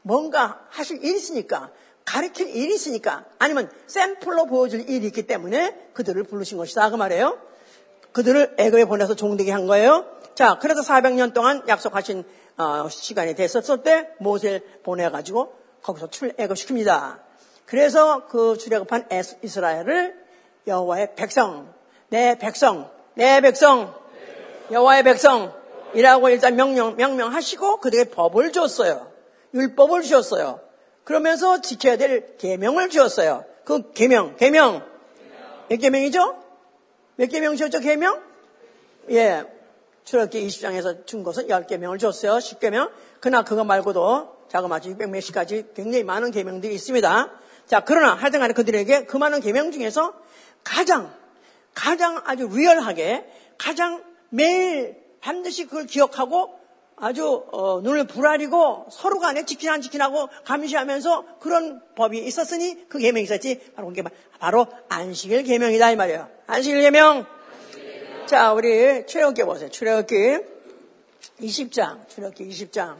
[0.02, 1.70] 뭔가 하실 일이 있으니까,
[2.04, 6.90] 가르칠 일이 있으니까, 아니면 샘플로 보여줄 일이 있기 때문에 그들을 부르신 것이다.
[6.90, 7.38] 그 말이에요.
[8.12, 10.06] 그들을 애굽에 보내서 종되게 한 거예요.
[10.34, 12.24] 자, 그래서 400년 동안 약속하신
[12.58, 17.20] 어, 시간이 됐었을 때 모세를 보내가지고 거기서 출애굽시킵니다.
[17.66, 19.08] 그래서 그 출애굽한
[19.42, 20.14] 이스라엘을
[20.66, 21.72] 여호와의 백성,
[22.08, 23.94] 내 백성, 내 백성,
[24.72, 29.06] 여호와의 백성이라고 일단 명령 명명하시고 그들에게 법을 줬어요.
[29.54, 30.60] 율법을 주셨어요.
[31.04, 33.44] 그러면서 지켜야 될 계명을 주었어요.
[33.64, 34.84] 그 계명, 계명
[35.68, 36.42] 몇 계명이죠?
[37.16, 37.80] 몇 계명 주었죠?
[37.80, 38.20] 계명?
[39.10, 39.44] 예,
[40.08, 42.38] 출애굽기 20장에서 준 것은 10개명을 줬어요.
[42.38, 42.90] 10개명.
[43.20, 47.30] 그러나 그거 말고도 자그마치 600 몇십 가지 굉장히 많은 계명들이 있습니다.
[47.66, 50.14] 자, 그러나 하여튼 간에 그들에게 그 많은 계명 중에서
[50.64, 51.14] 가장
[51.74, 53.26] 가장 아주 리얼하게
[53.58, 56.58] 가장 매일 반드시 그걸 기억하고
[56.96, 63.24] 아주 어, 눈을 부라리고 서로 간에 지키나 안 지키나고 감시하면서 그런 법이 있었으니 그 계명이
[63.24, 64.02] 있었지 바로 그게
[64.38, 66.30] 바로 안식일 계명이다 이 말이에요.
[66.46, 67.26] 안식일 계명
[68.28, 69.70] 자, 우리 출애굽기 보세요.
[69.70, 70.14] 출애굽기
[71.40, 72.98] 20장, 출애굽기 20장.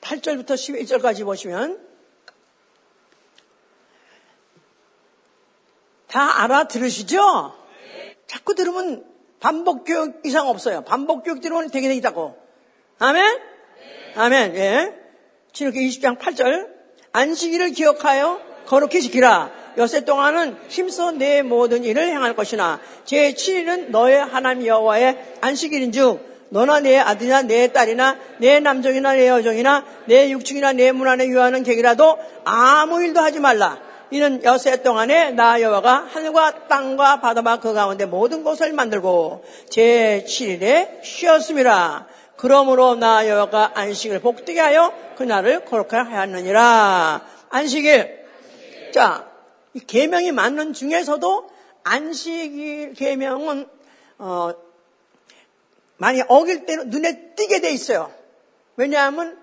[0.00, 1.86] (8절부터) (11절까지) 보시면
[6.08, 7.54] 다 알아들으시죠?
[8.26, 9.06] 자꾸 들으면
[9.38, 10.82] 반복 교육 이상 없어요.
[10.82, 12.36] 반복 교육 들으면 되게 되겠다고.
[12.98, 13.40] 아멘?
[14.16, 14.56] 아멘.
[14.56, 14.94] 예.
[15.52, 16.76] 신학기 20장 8절
[17.12, 19.50] 안식일을 기억하여 거룩히 지키라.
[19.78, 26.80] 여세 동안은 힘써 내 모든 일을 행할 것이나 제 7일은 너의 하나님 여호와의 안식일인즉 너나
[26.80, 32.18] 내 아들이나 내 딸이나 내 남종이나 내 여종이나 내 육축이나 내 문 안에 유하는 객이라도
[32.44, 33.78] 아무 일도 하지 말라.
[34.10, 41.02] 이는 여세 동안에 나 여호와가 하늘과 땅과 바다와 그 가운데 모든 것을 만들고 제 7일에
[41.02, 42.06] 쉬었습니다.
[42.36, 47.22] 그러므로 나 여호와가 안식을 복되게 하여 그날을 거룩하게 하였느니라.
[47.50, 48.17] 안식일.
[48.92, 49.30] 자,
[49.74, 51.50] 이 계명이 맞는 중에서도
[51.84, 53.68] 안식일 계명은
[54.18, 54.52] 어,
[55.96, 58.12] 많이 어길 때는 눈에 띄게 돼 있어요.
[58.76, 59.38] 왜냐하면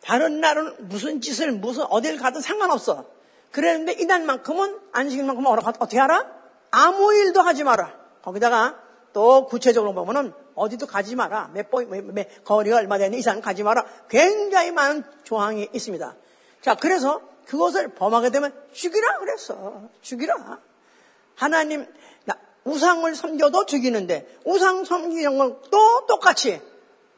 [0.00, 3.06] 다른 날은 무슨 짓을 무슨 어딜 가든 상관없어.
[3.52, 6.26] 그랬는데 이날만큼은 안식일만큼은 어떻게 하라?
[6.70, 7.94] 아무 일도 하지 마라.
[8.22, 8.78] 거기다가
[9.12, 11.50] 또 구체적으로 보면은 어디도 가지 마라.
[11.54, 13.86] 몇 번, 몇, 몇, 거리가 얼마 되는 이상 가지 마라.
[14.08, 16.14] 굉장히 많은 조항이 있습니다.
[16.60, 19.82] 자, 그래서 그것을 범하게 되면 죽이라 그랬어.
[20.02, 20.60] 죽이라.
[21.34, 21.86] 하나님,
[22.64, 26.60] 우상을 섬겨도 죽이는데, 우상 섬기는 것도 똑같이,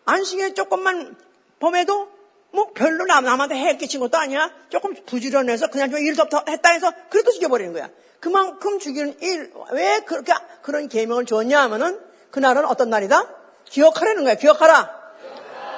[0.04, 1.16] 안식에 조금만
[1.58, 2.08] 범해도,
[2.52, 4.50] 뭐 별로 남한테 해 끼친 것도 아니야.
[4.68, 7.90] 조금 부지런해서 그냥 좀 일도 했다 해서, 그래도 죽여버리는 거야.
[8.20, 13.26] 그만큼 죽이는 일, 왜 그렇게, 그런 계명을 줬냐 하면은, 그날은 어떤 날이다?
[13.64, 14.34] 기억하라는 거야.
[14.36, 15.00] 기억하라.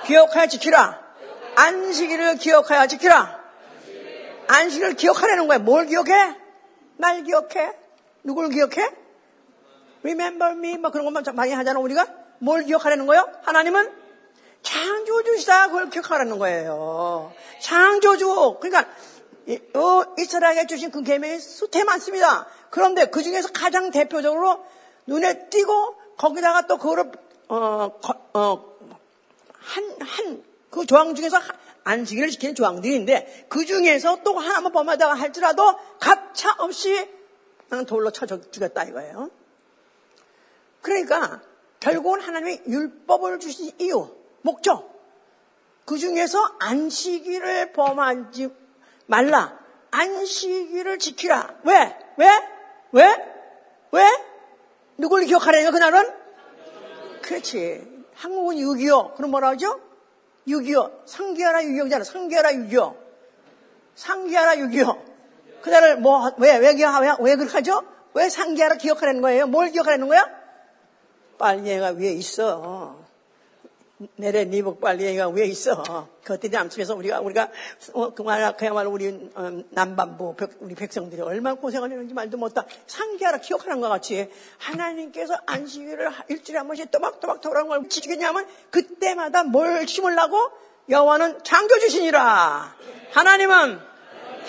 [0.05, 1.01] 기억하여 지키라.
[1.55, 3.42] 안식일을 기억하여 지키라.
[4.47, 5.59] 안식을 기억하라는 거야.
[5.59, 6.37] 뭘 기억해?
[6.97, 7.73] 날 기억해?
[8.25, 8.91] 누굴 기억해?
[10.03, 10.79] Remember me?
[10.79, 12.07] 뭐 그런 것만 많이 하잖아, 우리가.
[12.39, 13.29] 뭘 기억하라는 거예요?
[13.43, 13.91] 하나님은
[14.63, 15.69] 창조주시다.
[15.69, 17.33] 그걸 기억하라는 거예요.
[17.61, 18.59] 창조주.
[18.61, 18.91] 그러니까,
[19.75, 22.47] 어, 이스라엘에 주신 그 계명이 수태 많습니다.
[22.71, 24.65] 그런데 그 중에서 가장 대표적으로
[25.07, 27.11] 눈에 띄고 거기다가 또 그거를,
[27.49, 27.91] 어,
[28.35, 28.77] 어,
[29.59, 31.39] 한, 한, 그 조항 중에서
[31.85, 37.09] 안식일을 지키는 조항들인데 그 중에서 또 하나만 범하다가 할지라도 가차 없이
[37.69, 39.31] 나는 돌로 쳐 죽였다 이거예요.
[40.81, 41.41] 그러니까
[41.81, 44.93] 결국은 하나님이 율법을 주신 이유, 목적
[45.85, 48.49] 그 중에서 안식일을 범하지
[49.07, 49.59] 말라.
[49.91, 51.61] 안식일을 지키라.
[51.65, 51.99] 왜?
[52.17, 52.29] 왜?
[52.93, 53.17] 왜?
[53.91, 54.05] 왜?
[54.97, 56.13] 누굴 기억하라니까 그날은?
[57.23, 58.05] 그렇지.
[58.15, 59.15] 한국은 6.25.
[59.17, 59.81] 그럼 뭐라 하죠?
[60.47, 61.07] 6.25.
[61.07, 62.05] 상기하라 6.25잖아.
[62.05, 62.97] 상기하라 6.25.
[63.95, 65.13] 상기하라 6.25.
[65.63, 67.83] 그날을 뭐, 왜, 왜, 왜, 왜 그렇게 하죠?
[68.15, 69.47] 왜 상기하라 기억하라는 거예요?
[69.47, 70.29] 뭘 기억하라는 거야?
[71.39, 73.02] 빨리애가 위에 있어.
[74.17, 76.09] 내래 니복 빨리애가 위에 있어.
[76.25, 77.51] 그때 암집에서 우리가, 우리가,
[77.93, 82.65] 어, 그말, 그야말로 우리, 어, 남반부, 백, 우리 백성들이 얼마나 고생을 했는지 말도 못다.
[82.87, 89.87] 상기하라 기억하는 것 같이 하나님께서 안식일을 일주일에 한 번씩 또박또박 돌아온 걸 지키겠냐면 그때마다 뭘
[89.87, 90.39] 심으려고?
[90.89, 92.75] 여호와는 창조 주시니라.
[93.13, 93.81] 하나님은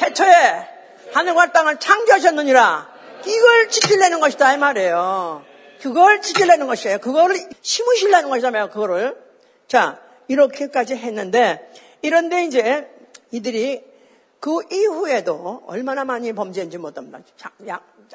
[0.02, 0.70] 해초에
[1.14, 2.94] 하늘과 땅을 창조하셨느니라.
[3.26, 5.46] 이걸 지키려는 것이다 이 말이에요.
[5.82, 7.00] 그걸 지키려는 것이에요.
[7.00, 8.70] 그거를 심으시려는 것이잖아요.
[8.70, 9.23] 그거를.
[9.74, 11.68] 자, 이렇게까지 했는데,
[12.04, 12.88] 이런데 이제
[13.32, 13.84] 이들이
[14.40, 17.20] 그 이후에도 얼마나 많이 범죄인지 못 합니다.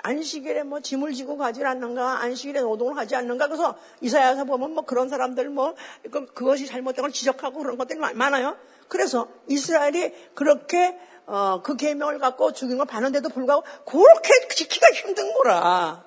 [0.05, 3.49] 안식일에 뭐 짐을 지고 가지 않는가, 안식일에 노동을 하지 않는가.
[3.49, 5.75] 그래서 이사야서 보면 뭐 그런 사람들 뭐
[6.13, 8.57] 그, 그것이 잘못된 걸 지적하고 그런 것들이 많아요.
[8.87, 16.05] 그래서 이스라엘이 그렇게 어, 그 계명을 갖고 죽인 걸 봤는데도 불구하고 그렇게 지키기가 힘든 거라.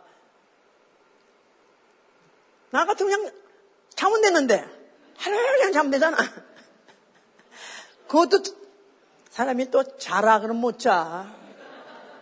[2.69, 3.33] 나 같으면 그냥
[3.89, 4.80] 자면 됐는데
[5.71, 6.17] 자면 되잖아.
[8.07, 8.43] 그것도
[9.29, 11.33] 사람이 또 자라 그러면 못 자.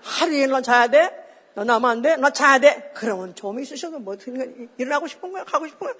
[0.01, 1.11] 하루 일로 자야 돼?
[1.55, 2.15] 너 나면 안 돼?
[2.15, 2.91] 너 자야 돼?
[2.93, 4.15] 그러면 좀 있으셔도 뭐
[4.77, 5.43] 일어나고 싶은 거야?
[5.43, 5.93] 가고 싶은 거야?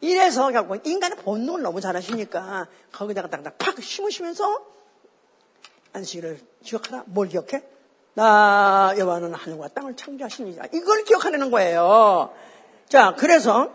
[0.00, 4.64] 이래서 결국 인간의 본능을 너무 잘하시니까 거기다가 딱딱 팍 심으시면서
[5.92, 7.04] 안식일을 기억하라.
[7.06, 7.62] 뭘 기억해?
[8.14, 10.66] 나 여호와는 하늘과 땅을 창조하시니라.
[10.72, 12.34] 이걸 기억하는 거예요.
[12.88, 13.70] 자, 그래서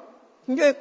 [0.47, 0.79] 이제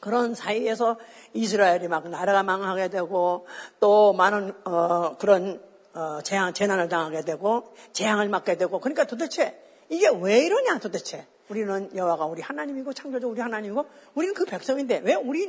[0.00, 0.98] 그런 사이에서
[1.32, 3.46] 이스라엘이 막 나라가 망하게 되고
[3.80, 5.60] 또 많은 어, 그런
[5.94, 9.58] 어, 재앙, 재난을 당하게 되고 재앙을 맞게 되고 그러니까 도대체
[9.88, 11.26] 이게 왜 이러냐 도대체?
[11.48, 15.48] 우리는 여호와가 우리 하나님이고 창조주 우리 하나님이고 우리는 그 백성인데 왜 우리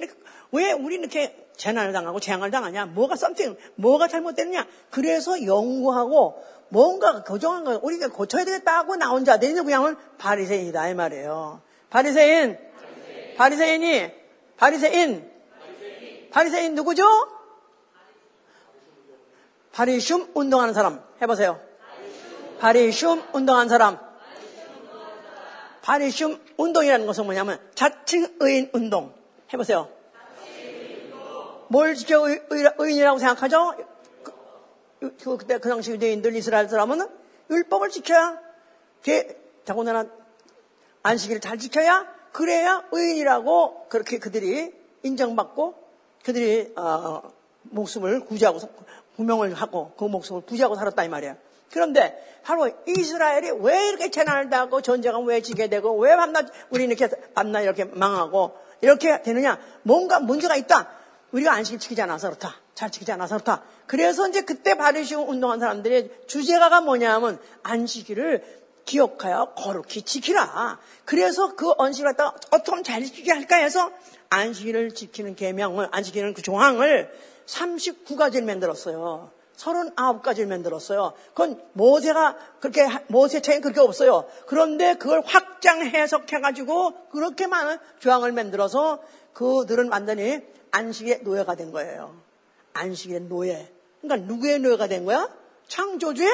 [0.51, 2.85] 왜 우리 이렇게 재난을 당하고 재앙을 당하냐?
[2.87, 4.65] 뭐가 썸띵 뭐가 잘못됐냐?
[4.91, 11.61] 그래서 연구하고 뭔가 교정한 거 우리가 고쳐야 되겠다 하고 나온 자들이 그냥은 바리새인이다 이 말이에요.
[11.89, 12.57] 바리새인
[13.37, 14.18] 바리새인이
[14.59, 15.31] 바리새인
[16.31, 17.03] 바리새인 누구죠?
[19.71, 21.59] 바리슘 운동하는 사람 해보세요.
[22.59, 23.97] 바리슘 운동하는 사람.
[25.81, 29.13] 바리슘 운동이라는 것은 뭐냐면 자칭 의인 운동.
[29.53, 29.89] 해보세요.
[31.69, 33.75] 뭘 지켜 의인이라고 생각하죠?
[34.99, 37.07] 그, 그때 그 당시 유대인들 이스라엘 사람은
[37.49, 38.37] 율법을 지켜야
[39.63, 40.05] 더군다나
[41.03, 45.75] 안식일을 잘 지켜야 그래야 의인이라고 그렇게 그들이 인정받고
[46.23, 47.21] 그들이 어,
[47.63, 48.59] 목숨을 구제하고
[49.15, 51.35] 구명을 하고 그 목숨을 구제하고 살았다 이 말이야.
[51.71, 57.07] 그런데 바로 이스라엘이 왜 이렇게 재난을 당하고 전쟁은 왜 지게 되고 왜 밤낮 우리 이렇게
[57.33, 59.59] 밤낮 이렇게 망하고 이렇게 되느냐?
[59.83, 60.89] 뭔가 문제가 있다.
[61.31, 62.55] 우리가 안식을 지키지 않아서 그렇다.
[62.73, 63.63] 잘 지키지 않아서 그렇다.
[63.85, 68.58] 그래서 이제 그때 바리시고 운동한 사람들의 주제가가 뭐냐면 안식일을
[68.89, 70.79] 기억하여 거룩히 지키라.
[71.05, 73.91] 그래서 그 안식을 갖다가 어떻게 잘 지키게 할까 해서
[74.31, 77.11] 안식일을 지키는 계명을 안식일은 그 조항을
[77.45, 79.31] 39가지를 만들었어요.
[79.57, 81.13] 39가지를 만들었어요.
[81.35, 84.25] 그건 모세가 그렇게, 모세 책에 그렇게 없어요.
[84.47, 90.39] 그런데 그걸 확장 해석해 가지고 그렇게 많은 조항을 만들어서 그들은 완전히
[90.71, 92.15] 안식의 노예가 된 거예요.
[92.73, 93.71] 안식의 노예.
[94.01, 95.29] 그러니까 누구의 노예가 된 거야?
[95.67, 96.31] 창조주의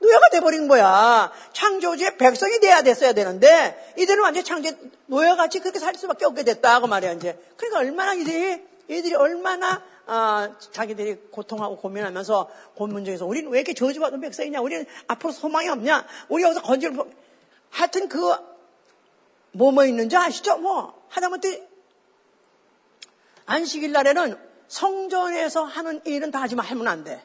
[0.00, 1.32] 노예가 돼버린 거야.
[1.52, 4.70] 창조주의 백성이 돼야 됐어야 되는데 이들은 완전 창조
[5.06, 7.38] 노예같이 그렇게 살 수밖에 없게 됐다 그 말이야 이제.
[7.56, 14.20] 그러니까 얼마나 이들이 이들이 얼마나 아, 자기들이 고통하고 고민하면서 고민 중에서 우리는 왜 이렇게 저주받은
[14.20, 14.60] 백성이냐?
[14.60, 16.06] 우리는 앞으로 소망이 없냐?
[16.28, 16.94] 우리 여기서 건질
[17.70, 18.18] 하여튼 그
[19.52, 20.58] 뭐뭐 뭐 있는지 아시죠?
[20.58, 21.66] 뭐 하다못해
[23.46, 27.22] 안식일 날에는 성전에서 하는 일은 다 하지만 하면 안 돼.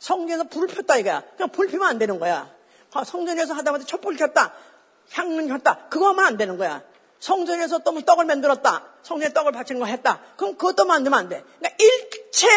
[0.00, 1.22] 성전에서 불을 폈다 이거야.
[1.36, 2.50] 그냥 불 피면 안 되는 거야.
[3.04, 4.52] 성전에서 하다못해 촛불 켰다.
[5.12, 5.88] 향릉 켰다.
[5.88, 6.82] 그거 하면 안 되는 거야.
[7.20, 8.84] 성전에서 또 떡을 만들었다.
[9.02, 10.20] 성전에 떡을 바치는 거 했다.
[10.36, 11.44] 그럼 그것도 만들면 안 돼.
[11.58, 12.48] 그러니까 일체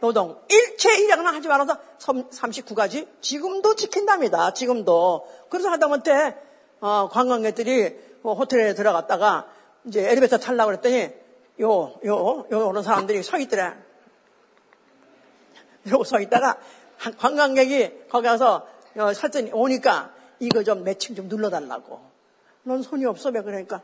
[0.00, 4.54] 노동, 일체 일약만 하지 말아서 39가지 지금도 지킨답니다.
[4.54, 5.28] 지금도.
[5.48, 6.36] 그래서 하다못해
[6.80, 9.46] 어, 관광객들이 뭐 호텔에 들어갔다가
[9.84, 11.10] 이제 엘리베이터 탈라고 그랬더니
[11.60, 13.74] 요, 요, 요, 이런 사람들이 서 있더래.
[15.90, 16.58] 요거 서 있다가
[17.18, 22.00] 관광객이 거기 가서 어, 설전이 오니까 이거 좀 매칭 좀 눌러달라고.
[22.64, 23.30] 넌 손이 없어.
[23.30, 23.82] 왜 그러니까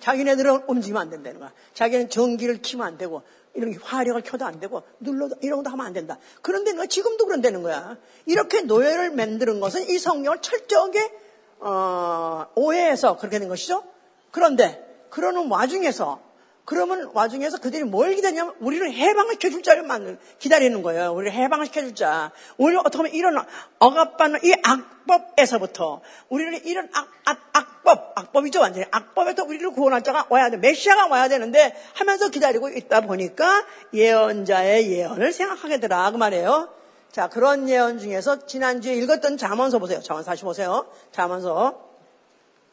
[0.00, 1.52] 자기네들은 움직이면 안 된다는 거야.
[1.74, 3.22] 자기는 전기를 키면 안 되고,
[3.54, 6.18] 이런 화력을 켜도 안 되고, 눌러도, 이런 것도 하면 안 된다.
[6.40, 7.96] 그런데 너 지금도 그런다는 거야.
[8.26, 11.12] 이렇게 노예를 만드는 것은 이 성경을 철저하게,
[11.60, 13.82] 어, 오해해서 그렇게 된 것이죠.
[14.30, 16.20] 그런데, 그러는 와중에서
[16.68, 21.14] 그러면 와중에서 그들이 뭘 기다리냐면 우리를 해방을 시켜줄 자를 만들, 기다리는 거예요.
[21.14, 22.30] 우리를 해방을 시켜줄 자.
[22.58, 23.42] 우리를 어떻게 하면 이런
[23.78, 28.84] 억압받는 이 악법에서부터 우리를 이런 악, 악, 악법, 악법이죠 완전히.
[28.90, 30.58] 악법에서 우리를 구원할 자가 와야 돼.
[30.58, 36.10] 메시아가 와야 되는데 하면서 기다리고 있다 보니까 예언자의 예언을 생각하게 되라.
[36.10, 36.68] 그 말이에요.
[37.10, 40.02] 자, 그런 예언 중에서 지난주에 읽었던 자문서 보세요.
[40.02, 40.86] 자문서 다시 보세요.
[41.12, 41.80] 자문서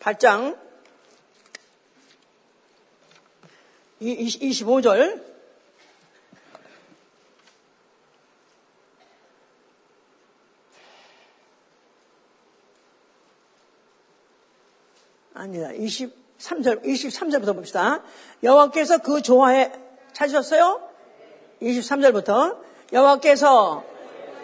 [0.01, 0.64] 8장
[4.05, 5.35] 25절
[15.33, 15.69] 아니다.
[15.69, 18.01] 23절 23절부터 봅시다.
[18.41, 19.71] 여호와께서 그 조화에
[20.13, 20.81] 찾으셨어요?
[21.61, 22.57] 23절부터
[22.93, 23.83] 여호와께서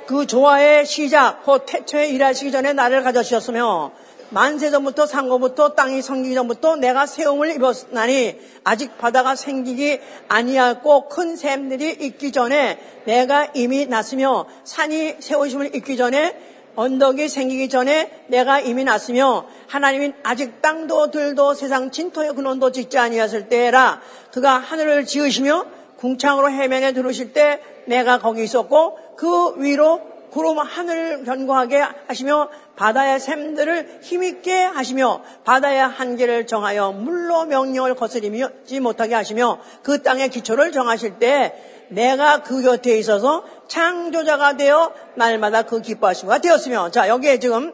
[0.08, 3.93] 그 조화의 시작 곧 태초에 일하시기 전에 나를 가져주셨으며
[4.32, 11.89] 만세 전부터 상고부터 땅이 성기기 전부터 내가 세움을 입었나니 아직 바다가 생기기 아니하고 큰 샘들이
[11.91, 16.38] 있기 전에 내가 이미 났으며 산이 세우심을 입기 전에
[16.78, 23.50] 언덕이 생기기 전에 내가 이미 났으며 하나님이 아직 땅도 들도 세상 진토의 근원도 짓지 아니하실
[23.50, 24.00] 때라
[24.32, 25.65] 그가 하늘을 지으시며
[25.98, 30.00] 궁창으로 해면에 들으실 때 내가 거기 있었고 그 위로
[30.32, 32.50] 구름 하늘을 견고하게 하시며
[32.82, 40.72] 바다의 샘들을 힘있게 하시며 바다의 한계를 정하여 물로 명령을 거스리지 못하게 하시며 그 땅의 기초를
[40.72, 47.72] 정하실 때 내가 그 곁에 있어서 창조자가 되어 날마다 그 기뻐하심과 되었으며 자 여기에 지금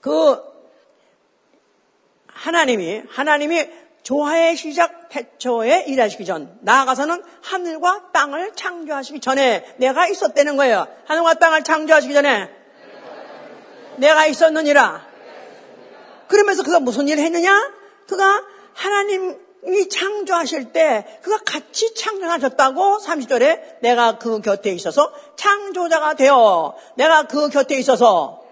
[0.00, 0.40] 그
[2.28, 3.68] 하나님이 하나님이
[4.02, 10.86] 조화의 시작 태초에 일하시기 전 나아가서는 하늘과 땅을 창조하시기 전에 내가 있었다는 거예요.
[11.04, 12.57] 하늘과 땅을 창조하시기 전에
[13.98, 15.06] 내가 있었느니라.
[16.28, 17.72] 그러면서 그가 무슨 일을 했느냐?
[18.06, 18.42] 그가
[18.74, 27.48] 하나님이 창조하실 때 그가 같이 창조하셨다고 30절에 내가 그 곁에 있어서 창조자가 되어 내가 그
[27.48, 28.42] 곁에 있어서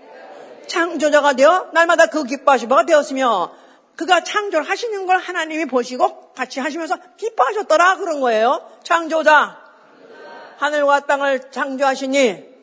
[0.67, 3.53] 창조자가 되어 날마다 그 기뻐하시바가 되었으며
[3.95, 8.69] 그가 창조를 하시는 걸 하나님이 보시고 같이 하시면서 기뻐하셨더라 그런 거예요.
[8.83, 9.59] 창조자
[10.59, 12.56] 하늘과 땅을 창조하시니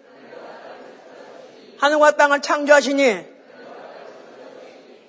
[1.84, 3.28] 하늘과 땅을 창조하시니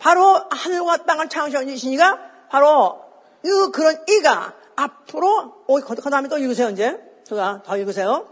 [0.00, 2.18] 바로 하늘과 땅을 창조하시니가
[2.50, 3.00] 바로
[3.44, 8.28] 이 그런 이가 앞으로 그 다음에 또 읽으세요 이제 제가 더 읽으세요.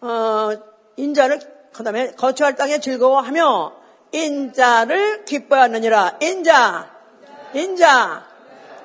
[0.00, 0.50] 어,
[0.96, 1.40] 인자를
[1.74, 3.72] 그 다음에 거처할 땅에 즐거워하며
[4.12, 6.18] 인자를 기뻐하느니라.
[6.22, 6.90] 인자,
[7.52, 8.26] 인자,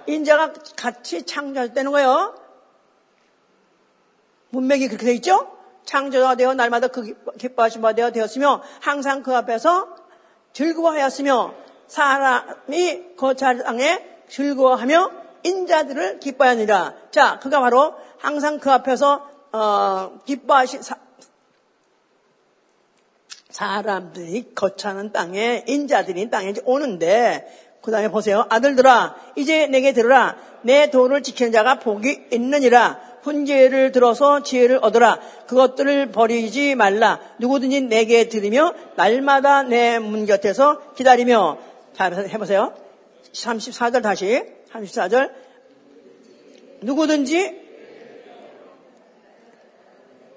[0.06, 2.36] 인자가 같이 창조되는 거예요.
[4.50, 5.59] 문맥이 그렇게 돼 있죠?
[5.90, 9.88] 창조가 되어 날마다 그 기뻐하신 바 되어 되었으며 항상 그 앞에서
[10.54, 11.56] 즐거워하였으며
[11.88, 15.12] 사람이 거처할 땅에 즐거워하며
[15.42, 16.94] 인자들을 기뻐하니라.
[17.10, 20.98] 자, 그가 바로 항상 그 앞에서 어, 기뻐하시 사,
[23.50, 28.46] 사람들이 거처하는 땅에 인자들이 땅에 오는데 그 다음에 보세요.
[28.50, 35.20] 아들들아 이제 내게 들으라 내 도를 지키는 자가 복이 있느니라 훈계를 들어서 지혜를 얻어라.
[35.48, 37.20] 그것들을 버리지 말라.
[37.40, 41.58] 누구든지 내게 들으며 날마다 내 문 곁에서 기다리며.
[41.96, 42.74] 자 해보세요.
[43.34, 44.44] 34절 다시.
[44.72, 45.32] 34절.
[46.82, 47.60] 누구든지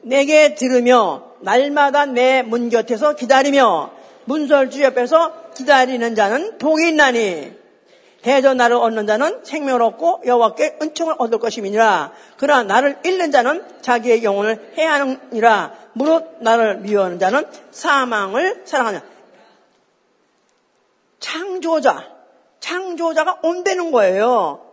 [0.02, 3.92] 내게 들으며 날마다 내 문 곁에서 기다리며.
[4.24, 7.61] 문설주 옆에서 기다리는 자는 복이 있나니
[8.22, 12.12] 대저 나를 얻는 자는 생명을 얻고 여호와께 은총을 얻을 것임이니라.
[12.36, 15.74] 그러나 나를 잃는 자는 자기의 영혼을 해하느니라.
[15.94, 19.02] 무릇 나를 미워하는 자는 사망을 사랑하냐.
[21.18, 22.08] 창조자,
[22.60, 24.72] 창조자가 온다는 거예요.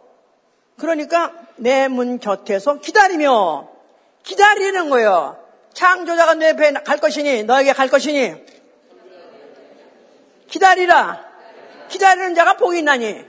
[0.77, 3.67] 그러니까 내 문 곁에서 기다리며
[4.23, 5.37] 기다리는 거예요.
[5.73, 8.35] 창조자가 내 배에 갈 것이니 너에게 갈 것이니
[10.47, 11.25] 기다리라.
[11.89, 13.28] 기다리는 자가 복이 있나니.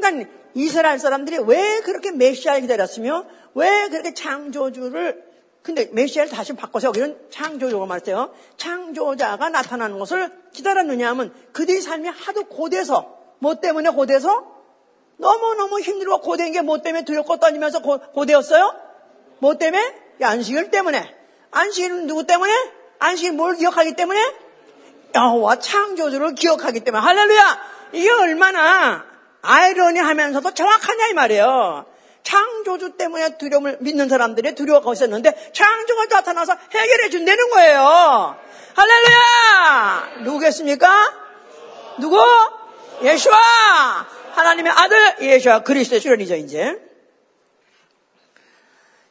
[0.00, 5.30] 그러니까 이스라엘 사람들이 왜 그렇게 메시아를 기다렸으며 왜 그렇게 창조주를
[5.62, 8.32] 근데 메시아를 다시 바꿔서 여기는 창조주가 말했어요.
[8.56, 14.60] 창조자가 나타나는 것을 기다렸느냐 하면 그들의 삶이 하도 고돼서 뭐 때문에 고돼서
[15.18, 18.74] 너무너무 힘들고 고된 게 뭐 때문에 두렵고 떠니면서 고, 고되었어요?
[19.38, 19.94] 뭐 때문에?
[20.22, 21.14] 안식일 때문에.
[21.50, 22.52] 안식일은 누구 때문에?
[22.98, 24.18] 안식일 뭘 기억하기 때문에?
[25.14, 27.58] 여호와 창조주를 기억하기 때문에 할렐루야!
[27.92, 29.04] 이게 얼마나
[29.42, 31.86] 아이러니하면서도 정확하냐 이 말이에요.
[32.22, 38.38] 창조주 때문에 두려움을 믿는 사람들이 두려워하고 있었는데 창조가 나타나서 해결해 준다는 거예요.
[38.74, 40.22] 할렐루야!
[40.24, 40.88] 누구겠습니까?
[41.98, 42.18] 누구?
[43.02, 43.36] 예수와
[44.32, 46.78] 하나님의 아들 예수와 그리스도의 출현이죠 이제.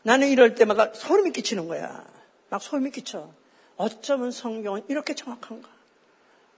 [0.03, 2.03] 나는 이럴 때마다 소름이 끼치는 거야.
[2.49, 3.29] 막 소름이 끼쳐.
[3.75, 5.67] 어쩌면 성경은 이렇게 정확한가?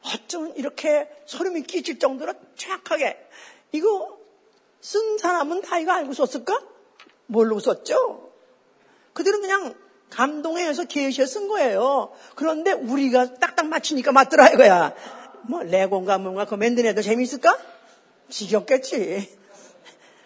[0.03, 3.17] 어쩌면 이렇게 소름이 끼칠 정도로 정확하게
[3.71, 4.17] 이거
[4.81, 6.59] 쓴 사람은 다 이거 알고 썼을까?
[7.27, 8.31] 모르고 썼죠?
[9.13, 9.75] 그들은 그냥
[10.09, 12.11] 감동에 의해서 계시에 쓴 거예요.
[12.35, 14.93] 그런데 우리가 딱딱 맞추니까 맞더라 이거야.
[15.43, 17.57] 뭐 레곤가 뭔가 그거 만든 애들 재미있을까?
[18.29, 19.37] 지겹겠지.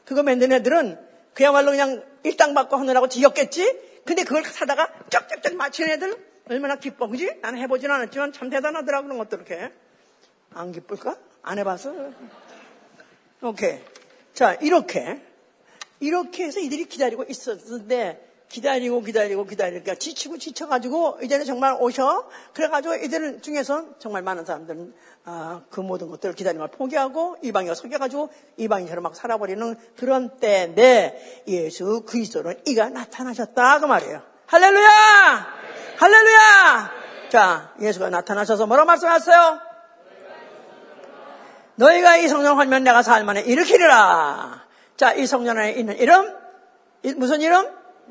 [0.06, 1.00] 그거 만든 애들은
[1.34, 4.02] 그야말로 그냥 일당 받고 하느라고 지겹겠지?
[4.06, 7.40] 근데 그걸 사다가 쩍쩍쩍 맞히는 애들 얼마나 기뻐, 그지?
[7.42, 9.72] 나는 해보진 않았지만 참 대단하더라고, 그런 것도 이렇게.
[10.54, 11.18] 안 기쁠까?
[11.42, 11.92] 안 해봐서.
[13.42, 13.80] 오케이.
[14.34, 15.22] 자, 이렇게.
[16.00, 22.30] 이렇게 해서 이들이 기다리고 있었는데, 기다리고 기다리고 기다리니까 지치고 지쳐가지고 이제는 정말 오셔.
[22.54, 24.94] 그래가지고 이들 중에서 정말 많은 사람들은
[25.26, 32.62] 아, 그 모든 것들을 걸 포기하고 이방이가 속여가지고 이방인처럼 막 살아버리는 그런 때인데 예수 그리스도는
[32.66, 34.22] 이가 나타나셨다 그 말이에요.
[34.48, 35.48] 할렐루야!
[35.98, 36.92] 할렐루야!
[37.30, 39.75] 자, 예수가 나타나셔서 뭐라고 말씀하셨어요?
[41.76, 44.66] 너희가 이 성전을 하면 내가 살만에 일으키리라.
[44.98, 46.34] 자, 이 성전 안에 있는 이름?
[47.18, 47.68] 무슨 이름?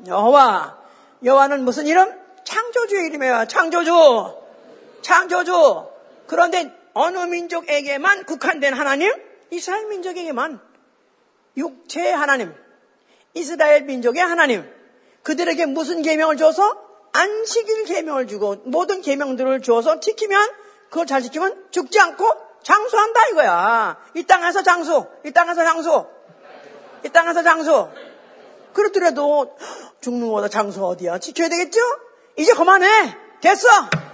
[0.07, 0.77] 여호와.
[1.23, 2.13] 여호와는 무슨 이름?
[2.43, 3.45] 창조주의 이름이에요.
[3.47, 4.35] 창조주.
[5.01, 5.87] 창조주.
[6.27, 9.11] 그런데 어느 민족에게만 국한된 하나님?
[9.51, 10.59] 이스라엘 민족에게만.
[11.57, 12.53] 육체의 하나님.
[13.33, 14.69] 이스라엘 민족의 하나님.
[15.23, 16.85] 그들에게 무슨 계명을 줘서?
[17.13, 20.49] 안식일 계명을 주고 모든 계명들을 줘서 지키면
[20.89, 23.97] 그걸 잘 지키면 죽지 않고 장수한다 이거야.
[24.15, 26.07] 이 땅에서 장수, 이 땅에서 장수,
[27.05, 27.89] 이 땅에서 장수.
[28.73, 29.55] 그렇더라도
[30.01, 31.19] 죽는 거보다 장수 어디야?
[31.19, 31.79] 지켜야 되겠죠?
[32.37, 33.15] 이제 그만해.
[33.39, 33.67] 됐어.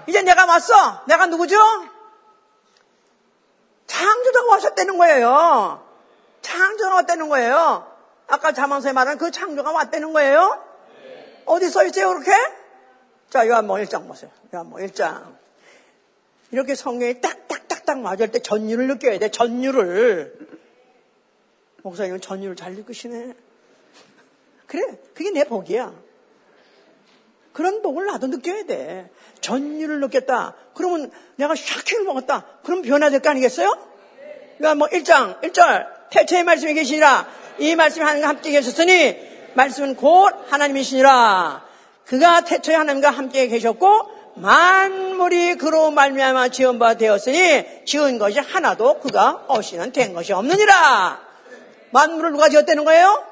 [0.05, 1.01] 이제 내가 왔어.
[1.07, 1.57] 내가 누구죠?
[3.87, 5.87] 창조자가 왔었다는 거예요.
[6.41, 7.87] 창조가 왔다는 거예요.
[8.27, 10.61] 아까 자만서에 말한 그 창조가 왔다는 거예요.
[11.45, 12.31] 어디 써 있어요, 그렇게?
[13.29, 14.29] 자, 요한뭐 1장 보세요.
[14.53, 15.37] 요한뭐 1장.
[16.51, 20.33] 이렇게 성경이 딱딱 딱딱 맞을 때 전율을 느껴야 돼, 전율을.
[21.83, 23.33] 목사님은 전율을 잘 느끼시네.
[24.67, 24.81] 그래,
[25.13, 25.93] 그게 내 복이야.
[27.51, 29.09] 그런 복을 나도 느껴야 돼.
[29.41, 30.55] 전율을 느꼈다.
[30.73, 32.45] 그러면 내가 샤킹을 먹었다.
[32.63, 33.69] 그럼 변화될 거 아니겠어요?
[34.63, 35.87] 요한뭐 1장, 1절.
[36.11, 37.27] 태초의 말씀이 계시니라.
[37.59, 39.17] 이 말씀이 하나님과 함께 계셨으니
[39.55, 41.65] 말씀은 곧 하나님이시니라.
[42.05, 49.45] 그가 태초에 하나님과 함께 계셨고 만물이 그로 말미암아 지은 바 되었으니 지은 것이 하나도 그가
[49.47, 51.21] 없이는 된 것이 없느니라.
[51.91, 53.25] 만물을 누가 지었다는 거예요?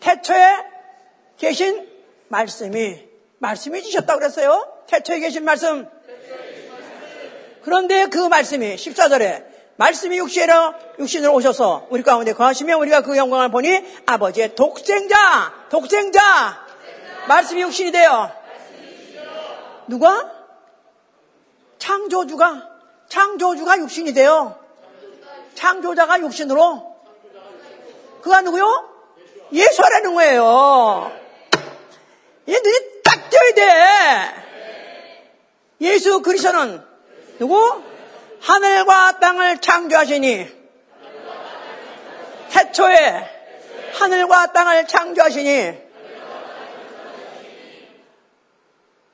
[0.00, 0.56] 태초에
[1.38, 1.88] 계신
[2.28, 3.02] 말씀이
[3.38, 4.66] 말씀이 지셨다고 그랬어요.
[4.86, 5.88] 태초에 계신 말씀.
[7.62, 9.44] 그런데 그 말씀이 14절에
[9.76, 16.66] 말씀이 육신으로, 육신으로 오셔서 우리 가운데 거하시며 우리가 그 영광을 보니 아버지의 독생자, 독생자,
[17.26, 18.41] 말씀이 육신이 돼요.
[19.88, 20.30] 누가?
[21.78, 22.68] 창조주가,
[23.08, 24.58] 창조주가 육신이 돼요.
[25.54, 26.96] 창조자가 육신으로.
[28.22, 28.88] 그가 누구요?
[29.52, 31.12] 예수라는 거예요.
[32.48, 34.42] 얘 눈이 딱 떠야 돼.
[35.80, 36.82] 예수 그리스도는
[37.38, 37.82] 누구?
[38.40, 40.62] 하늘과 땅을 창조하시니
[42.50, 43.30] 태초에
[43.94, 45.91] 하늘과 땅을 창조하시니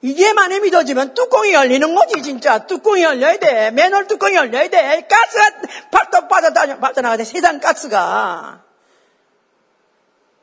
[0.00, 2.66] 이게 만에 믿어지면 뚜껑이 열리는 거지 진짜.
[2.66, 3.70] 뚜껑이 열려야 돼.
[3.72, 5.06] 맨홀 뚜껑이 열려야 돼.
[5.08, 5.50] 가스가
[5.90, 8.62] 팔떡 빠져나가야 돼 세상 가스가.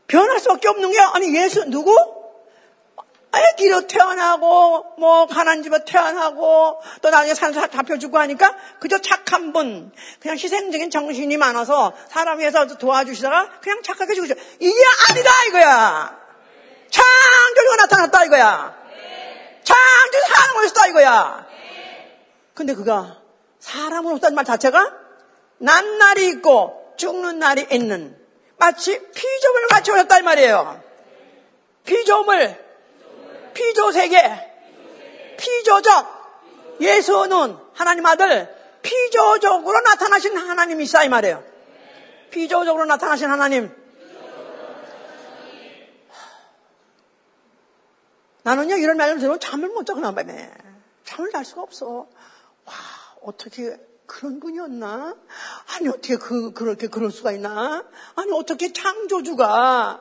[0.08, 1.96] 변할 수밖에 없는 게 아니 예수 누구?
[3.32, 9.92] 아기로 태어나고 뭐 가난 집에 태어나고 또 나중에 산사 잡혀주고 하니까 그저 착한 분.
[10.20, 14.36] 그냥 희생적인 정신이 많아서 사람 위해서 도와주시다가 그냥 착하게 죽으셔.
[14.60, 14.80] 이게
[15.10, 16.18] 아니다 이거야.
[16.90, 18.85] 창조주가 나타났다 이거야
[19.66, 21.48] 창조주 사람으로 있었다 이거야
[22.54, 23.22] 근데 그가
[23.60, 24.94] 사람으로 있다는 말 자체가
[25.58, 28.18] 난 날이 있고 죽는 날이 있는
[28.58, 30.82] 마치 피조물 같이 오셨단 말이에요.
[31.86, 32.56] 피조물,
[33.54, 36.16] 피조세계, 피조적.
[36.82, 41.44] 예수는 하나님 아들, 피조적으로 나타나신 하나님이시다 이 말이에요.
[42.32, 43.74] 피조적으로 나타나신 하나님.
[48.46, 50.52] 나는요 이런 말을 들으면 잠을 못 자고 나밤에
[51.04, 52.08] 잠을 잘 수가 없어.
[52.66, 52.74] 와
[53.24, 53.76] 어떻게
[54.06, 55.16] 그런 분이었나?
[55.74, 57.84] 아니, 어떻게 그, 그렇게 그럴 수가 있나?
[58.16, 60.00] 아니, 어떻게 창조주가,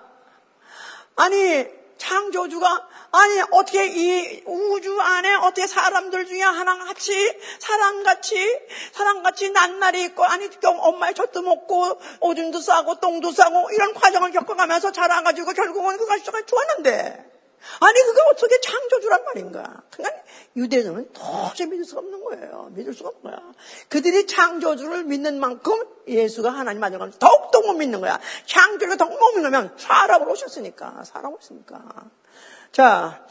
[1.16, 1.66] 아니,
[1.96, 8.60] 창조주가, 아니, 어떻게 이 우주 안에 어떻게 사람들 중에 하나같이, 사람같이,
[8.92, 15.54] 사람같이 낱날이 있고, 아니, 엄마의 젖도 먹고, 오줌도 싸고, 똥도 싸고, 이런 과정을 겪어가면서 자라가지고
[15.54, 17.33] 결국은 그가 좋았는데,
[17.80, 19.82] 아니 그가 어떻게 창조주란 말인가?
[19.90, 20.22] 그러니까
[20.56, 22.68] 유대인은 도저히 믿을 수가 없는 거예요.
[22.72, 23.52] 믿을 수가 없는 거야.
[23.88, 28.20] 그들이 창조주를 믿는 만큼 예수가 하나님 아들을 더욱더 못 믿는 거야.
[28.46, 31.04] 창조를 더욱 못 믿으면 사람으로 오셨으니까.
[31.04, 31.82] 사람으로 오셨으니까.
[32.72, 33.26] 자,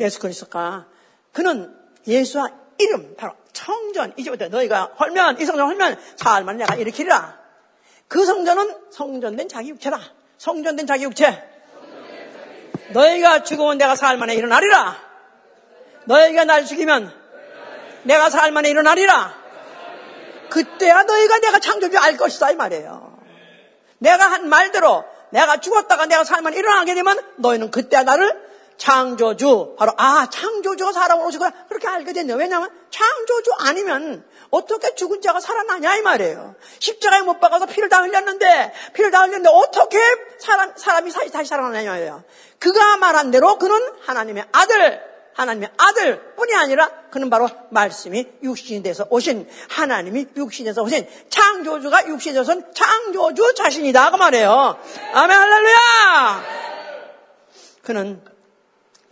[0.00, 0.86] 예수 그리스도가
[1.32, 1.74] 그는
[2.06, 7.38] 예수와 이름 바로 성전 이제부터 너희가 헐면 이 성전 헐면 사흘만 내가 일으키리라.
[8.08, 9.98] 그 성전은 성전된 자기 육체다.
[10.38, 11.53] 성전된 자기 육체.
[12.90, 14.96] 너희가 죽으면 내가 사흘 만에 일어나리라.
[16.04, 17.12] 너희가 날 죽이면
[18.02, 19.34] 내가 사흘 만에 일어나리라.
[20.50, 23.18] 그때야 너희가 내가 창조주 알 것이다 이 말이에요.
[23.98, 28.43] 내가 한 말대로 내가 죽었다가 내가 사흘 만에 일어나게 되면 너희는 그때야 나를
[28.76, 32.36] 창조주 바로 아 창조주가 사람으로 오시구나 그렇게 알게 됐네요.
[32.36, 36.54] 왜냐하면 창조주 아니면 어떻게 죽은 자가 살아나냐 이 말이에요.
[36.78, 39.98] 십자가에 못 박아서 피를 다 흘렸는데 피를 다 흘렸는데 어떻게
[40.38, 42.24] 사람 사람이 다시, 다시 살아나냐 말이에요.
[42.58, 49.06] 그가 말한 대로 그는 하나님의 아들 하나님의 아들 뿐이 아니라 그는 바로 말씀이 육신이 돼서
[49.10, 54.78] 오신 하나님이 육신이 돼서 오신 창조주가 육신이 돼서 창조주 자신이다 그 말이에요.
[55.12, 56.44] 아멘 할렐루야.
[57.82, 58.33] 그는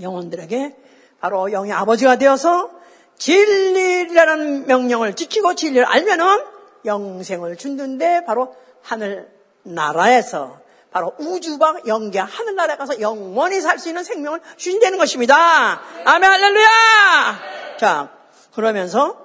[0.01, 0.77] 영혼들에게
[1.21, 2.71] 바로 영의 아버지가 되어서
[3.17, 6.45] 진리라는 명령을 지키고 진리를 알면은
[6.85, 9.31] 영생을 준는데 바로 하늘
[9.63, 15.81] 나라에서 바로 우주와 영계 하늘나라에 가서 영원히 살 수 있는 생명을 주신다는 것입니다.
[16.05, 17.41] 아멘 할렐루야!
[17.79, 18.11] 자,
[18.55, 19.17] 그러면서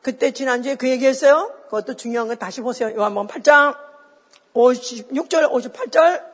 [0.00, 1.52] 그때 지난주에 그 얘기했어요.
[1.64, 2.94] 그것도 중요한 거 다시 보세요.
[2.94, 3.76] 요한복음 8장
[4.54, 6.33] 56절 58절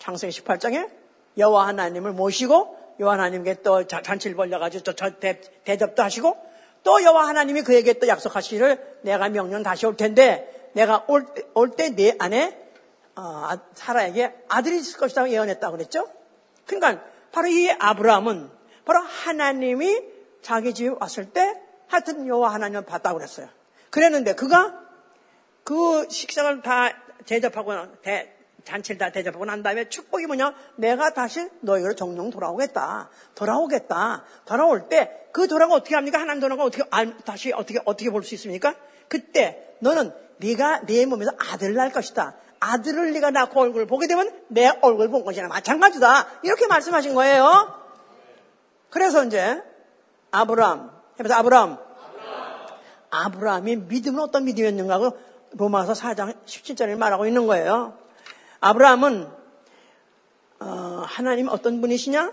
[0.01, 0.90] 창세기 18장에
[1.38, 6.36] 여호와 하나님을 모시고 여호와 하나님께 또 잔치를 벌려가지고 저, 저 대, 대접도 하시고
[6.82, 11.26] 또 여호와 하나님이 그에게 또 약속하시기를 내가 명령 다시 올 텐데 내가 올
[11.76, 12.59] 때 내 안에
[13.14, 16.09] 어, 사라에게 아들이 있을 것이라고 예언했다고 그랬죠?
[16.66, 18.51] 그러니까 바로 이 아브라함은
[18.84, 20.03] 바로 하나님이
[20.43, 21.55] 자기 집에 왔을 때
[21.86, 23.47] 하여튼 여호와 하나님을 봤다고 그랬어요.
[23.90, 24.81] 그랬는데 그가
[25.64, 26.90] 그 식상을 다
[27.26, 28.34] 대접하고 대,
[28.64, 30.54] 잔치를 다 대접하고 난 다음에 축복이 뭐냐?
[30.76, 33.10] 내가 다시 너희로 정령 돌아오겠다.
[33.34, 34.24] 돌아오겠다.
[34.44, 36.20] 돌아올 때 그 돌아가 어떻게 합니까?
[36.20, 36.84] 하나님 돌아가 어떻게
[37.24, 38.74] 다시 어떻게 어떻게 볼 수 있습니까?
[39.08, 42.34] 그때 너는 네가 내 몸에서 아들을 낳을 것이다.
[42.60, 46.28] 아들을 네가 낳고 얼굴을 보게 되면 내 얼굴 본 것이나 마찬가지다.
[46.42, 47.74] 이렇게 말씀하신 거예요.
[48.90, 49.60] 그래서 이제
[50.30, 51.78] 아브람 해서 아브람
[53.10, 55.18] 아브라함이 믿음은 어떤 믿음이었는가 하고
[55.55, 57.96] 로마서 4장 17절에 말하고 있는 거예요.
[58.61, 59.28] 아브라함은
[60.61, 62.32] 어, 하나님 어떤 분이시냐?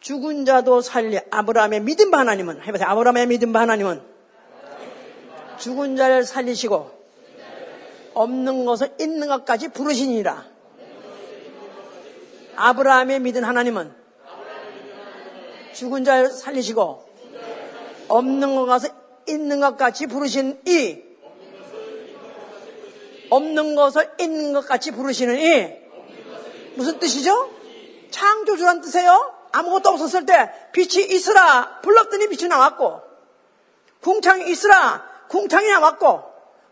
[0.00, 2.88] 죽은 자도 살리 아브라함의 믿음 바 하나님은 해보세요.
[2.88, 4.02] 아브라함의 믿음 바 하나님은
[5.58, 6.90] 죽은 자를 살리시고
[8.14, 10.44] 없는 것을 있는 것까지 부르시니라.
[12.56, 13.92] 아브라함의 믿은 하나님은
[15.72, 17.04] 죽은 자를 살리시고
[18.08, 18.90] 없는 것을
[19.28, 21.13] 있는 것 같이 부르신 이
[23.30, 25.72] 없는 것을 있는 것 같이 부르시는 이
[26.76, 27.50] 무슨 뜻이죠?
[28.10, 29.34] 창조주란 뜻이에요.
[29.52, 33.00] 아무것도 없었을 때 빛이 있으라 불렀더니 빛이 나왔고
[34.00, 36.22] 궁창이 있으라 궁창이 나왔고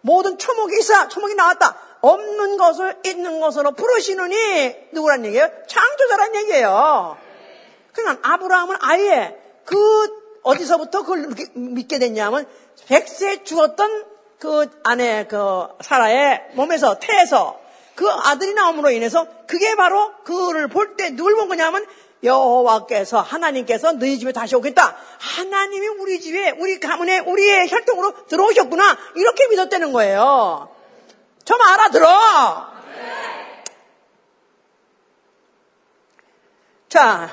[0.03, 1.77] 모든 초목이 있으라 초목이 나왔다.
[2.01, 5.49] 없는 것을 있는 것으로 부르시느니 누구란 얘기예요?
[5.69, 7.17] 창조자란 얘기예요.
[7.93, 12.47] 그러니까 아브라함은 아예 그 어디서부터 그걸 믿게 됐냐면
[12.89, 14.12] 백세 죽었던
[14.43, 17.61] 그 아내 그 사라의 몸에서 태에서
[17.95, 21.87] 그 아들이 나옴으로 인해서 그게 바로 그를 볼 때 누굴 본 거냐면
[22.25, 24.97] 여호와께서 하나님께서 너희 집에 다시 오겠다.
[25.21, 28.99] 하나님이 우리 집에 우리 가문에 우리의 혈통으로 들어오셨구나.
[29.15, 30.69] 이렇게 믿었다는 거예요.
[31.45, 32.67] 좀 알아들어.
[36.89, 37.31] 자,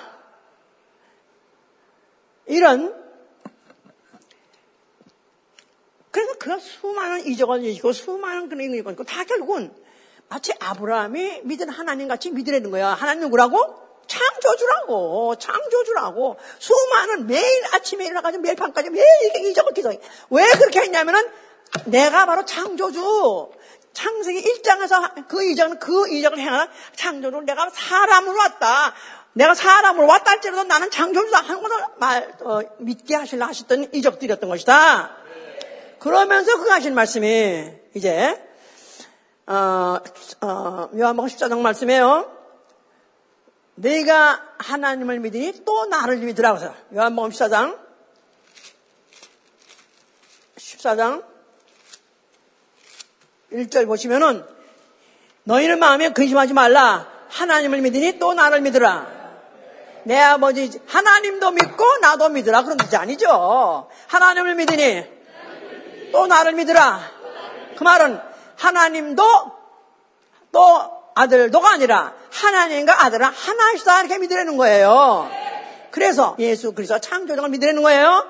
[2.46, 2.96] 이런
[6.12, 9.74] 그래서 그가 수많은 이적을 이고 수많은 그런 이적을 있고 다 결국은
[10.28, 12.90] 마치 아브라함이 믿은 하나님 같이 믿으라는 거야.
[12.90, 13.90] 하나님 누구라고?
[14.08, 16.38] 창조주라고, 창조주라고.
[16.58, 20.00] 수많은 매일 아침에 일어나가지고 매일 밤까지 매일 이렇게 이적을 기도해.
[20.32, 21.22] 왜 그렇게 했냐면은
[21.86, 23.52] 내가 바로 창조주.
[23.94, 27.42] 창세기 1장에서 그 이적은 그 이적을 행하는 창조주.
[27.42, 28.94] 내가 사람으로 왔다.
[29.34, 35.19] 내가 사람으로 왔다 할지라도 나는 창조주다 하는 것을 말, 어, 믿게 하실라 하셨던 이적들이었던 것이다.
[36.00, 38.42] 그러면서 그가 하신 말씀이 이제
[39.46, 39.98] 어,
[40.42, 42.40] 어, 요한복음 14장 말씀이에요.
[43.76, 47.78] 내가 하나님을 믿으니 또 나를 믿으라고 해서 요한복음 14장.
[50.58, 51.24] 14장.
[53.52, 54.46] 1절 보시면은
[55.44, 57.08] 너희는 마음에 근심하지 말라.
[57.30, 59.20] 하나님을 믿으니 또 나를 믿으라.
[60.04, 62.64] 내 아버지 하나님도 믿고 나도 믿으라.
[62.64, 63.90] 그런 뜻이 아니죠.
[64.08, 65.19] 하나님을 믿으니
[66.12, 67.00] 또 나를 믿으라
[67.78, 68.20] 그 말은
[68.58, 69.24] 하나님도
[70.52, 75.30] 또 아들도가 아니라 하나님과 아들은 하나이다 이렇게 믿으라는 거예요.
[75.92, 78.26] 그래서 예수 그리스도 창조장을 믿으라는 거예요.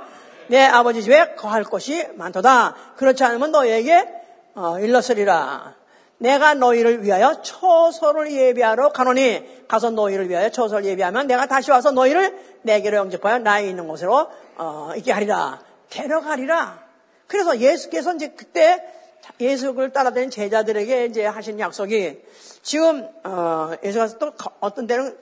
[0.48, 2.76] 내 아버지 집에 거할 곳이 많도다.
[2.98, 4.08] 그렇지 않으면 너에게
[4.56, 5.76] 어, 일러으리라.
[6.18, 12.38] 내가 너희를 위하여 처소를 예비하러 가노니 가서 너희를 위하여 처소를 예비하면 내가 다시 와서 너희를
[12.64, 14.28] 내게로 영접하여 나의 있는 곳으로
[14.58, 15.60] 어, 있게 하리라.
[15.90, 16.89] 데려가리라.
[17.30, 18.84] 그래서 예수께서 이제 그때
[19.40, 22.20] 예수를 따라다니는 제자들에게 이제 하신 약속이
[22.64, 25.16] 지금 어, 예수가 또 어떤 때는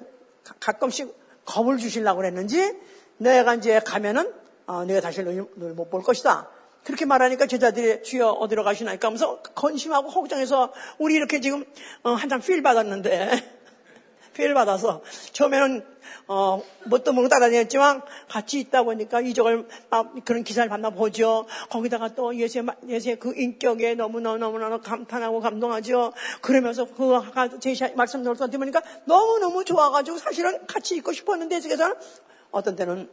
[0.59, 1.13] 가끔씩
[1.45, 2.75] 겁을 주시려고 그랬는지
[3.17, 4.33] 내가 이제 가면은
[4.65, 6.49] 어, 내가 다시 너희 못볼 것이다.
[6.85, 11.65] 그렇게 말하니까 제자들이 주여 어디로 가시나니까 하면서 건심하고 허구장해서 우리 이렇게 지금
[12.03, 13.57] 어, 한참 필 받았는데
[14.33, 15.03] 필 받아서
[15.33, 15.85] 처음에는
[16.27, 21.45] 어, 뭣도 모르고 따라다녔지만 같이 있다 보니까 이적을 아, 그런 기사를 봤나 보죠.
[21.69, 26.13] 거기다가 또 예수의, 예수의 그 인격에 너무너무너무 감탄하고 감동하죠.
[26.41, 28.71] 그러면서 그 아까 제시 말씀 들었더니
[29.05, 31.95] 너무너무 좋아가지고 사실은 같이 있고 싶었는데 그래서는
[32.51, 33.09] 어떤 때는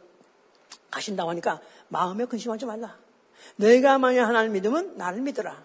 [0.91, 2.97] 가신다고 하니까 마음에 근심하지 말라.
[3.57, 5.63] 내가 만약 하나님 믿으면 나를 믿어라.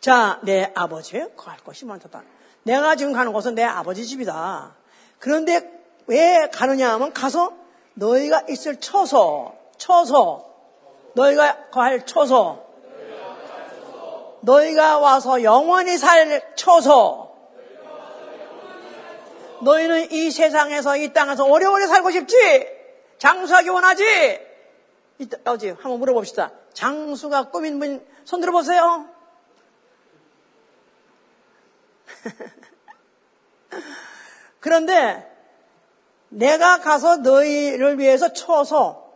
[0.00, 2.22] 자, 내 아버지에 거할 것이 많다.
[2.62, 4.74] 내가 지금 가는 곳은 내 아버지 집이다.
[5.18, 5.77] 그런데
[6.08, 7.52] 왜 가느냐 하면 가서
[7.94, 10.44] 너희가 있을 처소, 처소,
[11.14, 12.66] 너희가 거할 처소,
[14.40, 17.28] 너희가 와서 영원히 살 처소,
[19.62, 22.66] 너희는 이 세상에서 이 땅에서 오래오래 살고 싶지?
[23.18, 24.48] 장수하기 원하지?
[25.44, 26.52] 어지 한번 물어봅시다.
[26.72, 29.06] 장수가 꾸민 분손 들어보세요.
[34.60, 35.37] 그런데
[36.28, 39.08] 내가 가서 너희를 위해서 쳐서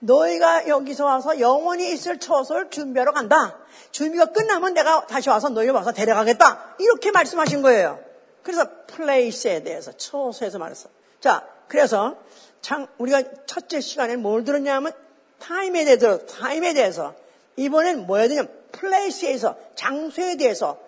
[0.00, 3.58] 너희가 여기서 와서 영원히 있을 처소를 준비하러 간다.
[3.90, 6.76] 준비가 끝나면 내가 다시 와서 너희를 와서 데려가겠다.
[6.78, 7.98] 이렇게 말씀하신 거예요.
[8.42, 10.88] 그래서 플레이스에 대해서 처소에서 말했어.
[11.20, 12.16] 자, 그래서
[12.60, 14.92] 참 우리가 첫째 시간에 뭘 들었냐면
[15.38, 17.14] 타임에 대해서 타임에 대해서
[17.56, 18.42] 이번엔 뭐야 되냐
[18.72, 20.78] 플레이스에서 장소에 대해서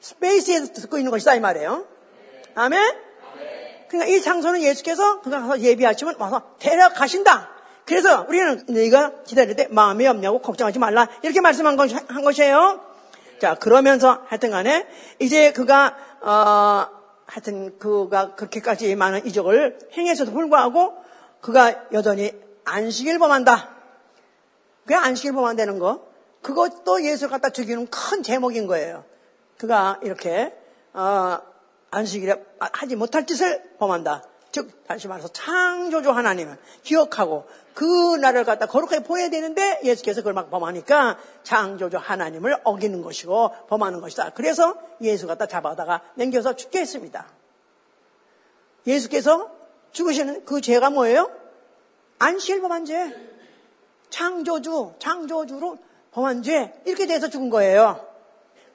[0.00, 1.86] 스페이스에서 듣고 있는 것이다 이 말이에요.
[2.54, 3.05] 아멘.
[3.88, 7.50] 그러니까 이 장소는 예수께서 그가 가서 예비하시면 와서 데려가신다.
[7.84, 11.08] 그래서 우리는 너희가 기다릴 때 마음이 없냐고 걱정하지 말라.
[11.22, 12.80] 이렇게 말씀한 것, 한 것이에요.
[13.40, 14.86] 자, 그러면서 하여튼 간에
[15.20, 16.88] 이제 그가, 어,
[17.26, 20.94] 하여튼 그가 그렇게까지 많은 이적을 행해서도 불구하고
[21.40, 22.32] 그가 여전히
[22.64, 23.70] 안식일 범한다.
[24.82, 26.06] 그게 안식일 범한다는 거.
[26.42, 29.04] 그것도 예수를 갖다 죽이는 큰 제목인 거예요.
[29.58, 30.54] 그가 이렇게,
[30.92, 31.38] 어,
[31.96, 34.22] 안식일에 하지 못할 짓을 범한다.
[34.52, 40.50] 즉 다시 말해서 창조주 하나님을 기억하고 그 날을 갖다 거룩하게 보여야 되는데 예수께서 그걸 막
[40.50, 44.30] 범하니까 창조주 하나님을 어기는 것이고 범하는 것이다.
[44.34, 47.26] 그래서 예수 갖다 잡아다가 남겨서 죽게 했습니다.
[48.86, 49.50] 예수께서
[49.92, 51.30] 죽으시는 그 죄가 뭐예요?
[52.18, 53.14] 안식일 범한 죄.
[54.10, 55.78] 창조주, 창조주로
[56.12, 56.74] 범한 죄.
[56.84, 58.05] 이렇게 돼서 죽은 거예요.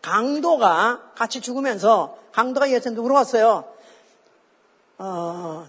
[0.01, 3.65] 강도가 같이 죽으면서 강도가 예수한테 물어봤어요.
[4.97, 5.67] 어,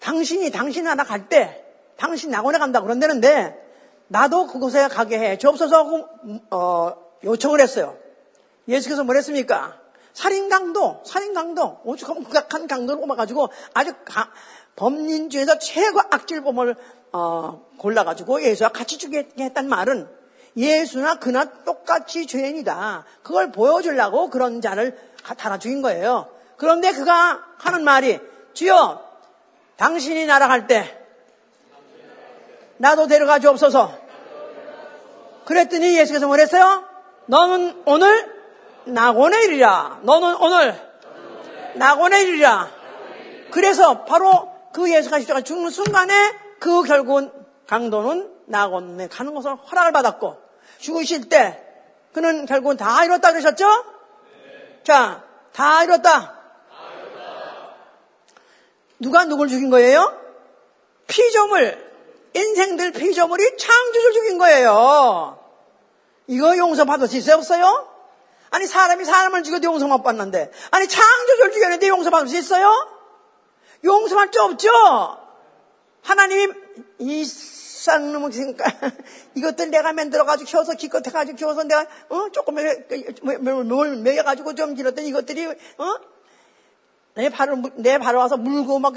[0.00, 1.64] 당신이 당신 하나 갈 때
[1.96, 3.56] 당신 낙원에 간다 그런다는데
[4.08, 6.08] 나도 그곳에 가게 해 주옵소서 하고
[6.50, 6.92] 어,
[7.22, 7.96] 요청을 했어요.
[8.66, 9.78] 예수께서 뭐랬습니까?
[10.12, 14.30] 살인 강도, 살인 강도, 오죽하면 극악한 강도를 뽑아가지고 아주 가,
[14.74, 16.74] 범인 중에서 최고 악질범을
[17.12, 20.08] 어, 골라가지고 예수와 같이 죽게 했단 말은
[20.56, 23.04] 예수나 그나 똑같이 죄인이다.
[23.22, 24.98] 그걸 보여주려고 그런 자를
[25.36, 26.28] 달아 죽인 거예요.
[26.56, 28.18] 그런데 그가 하는 말이
[28.52, 29.02] 주여
[29.76, 30.98] 당신이 날아갈 때
[32.78, 33.98] 나도 데려가 주옵소서.
[35.44, 36.84] 그랬더니 예수께서 뭐랬어요?
[37.26, 38.40] 너는 오늘
[38.86, 40.00] 낙원의 일이라.
[40.02, 40.74] 너는 오늘
[41.74, 42.70] 낙원의 일이라.
[43.50, 46.14] 그래서 바로 그 예수가 십자가 죽는 순간에
[46.58, 47.32] 그 결국은
[47.66, 50.36] 강도는 낙원에 가는 것을 허락을 받았고
[50.80, 51.62] 죽으실 때
[52.12, 53.84] 그는 결국은 다 이뤘다 그러셨죠?
[54.82, 56.38] 자, 다 이뤘다.
[58.98, 60.18] 누가 누굴 죽인 거예요?
[61.06, 61.92] 피조물,
[62.34, 65.38] 인생들 피조물이 창조주를 죽인 거예요.
[66.26, 67.36] 이거 용서 받을 수 있어요?
[67.36, 67.88] 없어요?
[68.50, 70.50] 아니, 사람이 사람을 죽여도 용서 못 받는데.
[70.70, 72.70] 아니, 창조주를 죽였는데 용서 받을 수 있어요?
[73.84, 74.70] 용서할 수 없죠?
[76.02, 76.52] 하나님이
[76.98, 77.24] 이
[77.80, 78.64] 쌍놈을 그러니까
[79.34, 82.56] 이것들 내가 만들어가지고 키워서 기껏 해가지고 키워서 내가 어 조금
[84.02, 85.46] 매여가지고 좀 길었더니 이것들이
[87.16, 88.94] 어내 발을, 내 발을 와서 물고 막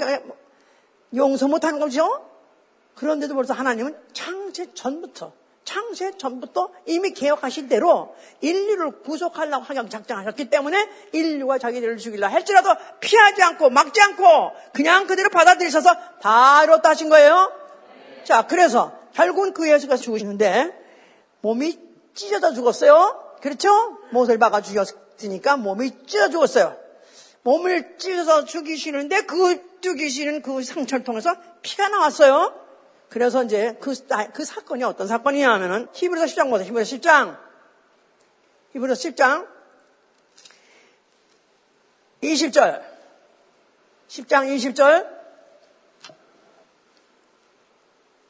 [1.16, 2.28] 용서 못하는 거죠?
[2.96, 5.32] 그런데도 벌써 하나님은 창세 전부터,
[5.64, 12.68] 창세 전부터 이미 계획하신 대로 인류를 구속하려고 하경 작정하셨기 때문에 인류가 자기들을 죽이려 할지라도
[13.00, 17.63] 피하지 않고 막지 않고 그냥 그대로 받아들이셔서 다 이렇다 하신 거예요.
[18.24, 20.72] 자, 그래서 결국은 그 예수가 죽으시는데
[21.40, 21.78] 몸이
[22.14, 23.36] 찢어져 죽었어요.
[23.40, 23.98] 그렇죠?
[24.10, 26.76] 못을 박아 죽였으니까 몸이 찢어 죽었어요.
[27.42, 32.58] 몸을 찢어서 죽이시는데 그 죽이시는 그 상처를 통해서 피가 나왔어요.
[33.10, 33.94] 그래서 이제 그,
[34.32, 36.66] 그 사건이 어떤 사건이냐 하면은 히브리서 10장 보세요.
[36.66, 37.38] 히브리서 10장.
[38.72, 39.46] 히브리서 10장.
[42.22, 42.82] 20절.
[44.08, 45.23] 10장 20절.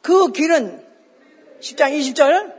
[0.05, 0.85] 그 길은
[1.61, 2.53] 10장 20절.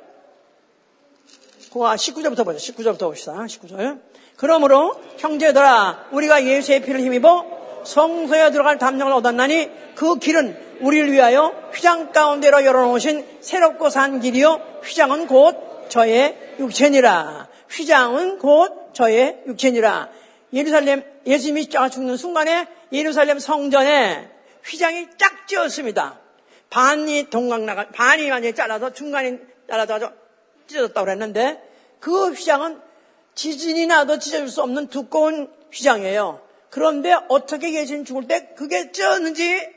[1.72, 2.58] 그와 19절부터 보죠.
[2.58, 3.34] 19절부터 봅시다.
[3.34, 4.02] 19절.
[4.36, 12.12] 그러므로 형제들아 우리가 예수의 피를 힘입어 성소에 들어갈 담력을 얻었나니 그 길은 우리를 위하여 휘장
[12.12, 20.10] 가운데로 열어놓으신 새롭고 산 길이요 휘장은 곧 저의 육체니라 휘장은 곧 저의 육체니라
[20.52, 24.32] 예루살렘 예수님이 죽는 순간에 예루살렘 성전에
[24.66, 26.25] 휘장이 쫙 찌었습니다.
[26.70, 29.40] 반이 동강 나가 반이 완전히 잘라서 중간이
[29.70, 30.12] 잘라서
[30.68, 31.62] 찢어졌다고 그랬는데
[32.00, 32.82] 그 휘장은
[33.34, 36.42] 지진이 나도 찢어질 수 없는 두꺼운 휘장이에요.
[36.70, 39.68] 그런데 어떻게 예수님 죽을 때 그게 찢었는지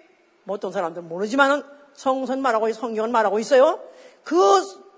[0.45, 1.63] 뭐 어떤 사람들은 모르지만
[1.95, 3.81] 성선 말하고 성경은 말하고 있어요.
[4.25, 4.37] 그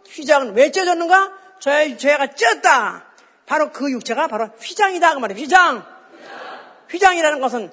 [0.09, 1.33] 휘장은 왜 찢어졌는가?
[1.61, 3.07] 저의 죄가 찢었다.
[3.47, 5.41] 바로 그 육체가 바로 휘장이다 그 말이에요.
[5.41, 5.85] 휘장.
[6.91, 7.73] 휘장이라는 것은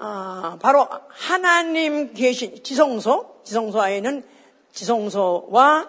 [0.00, 4.24] 어, 바로 하나님 계신 지성소, 지성소 안에는
[4.72, 5.88] 지성소와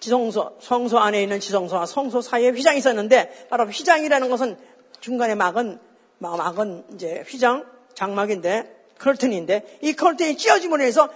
[0.00, 4.58] 지성소, 성소 안에 있는 지성소와 성소 사이에 휘장이 있었는데 바로 휘장이라는 것은
[5.00, 5.78] 중간에 막은
[6.18, 11.08] 막은 이제 휘장 장막인데 커튼인데 이 커튼이 찢어짐으로 해서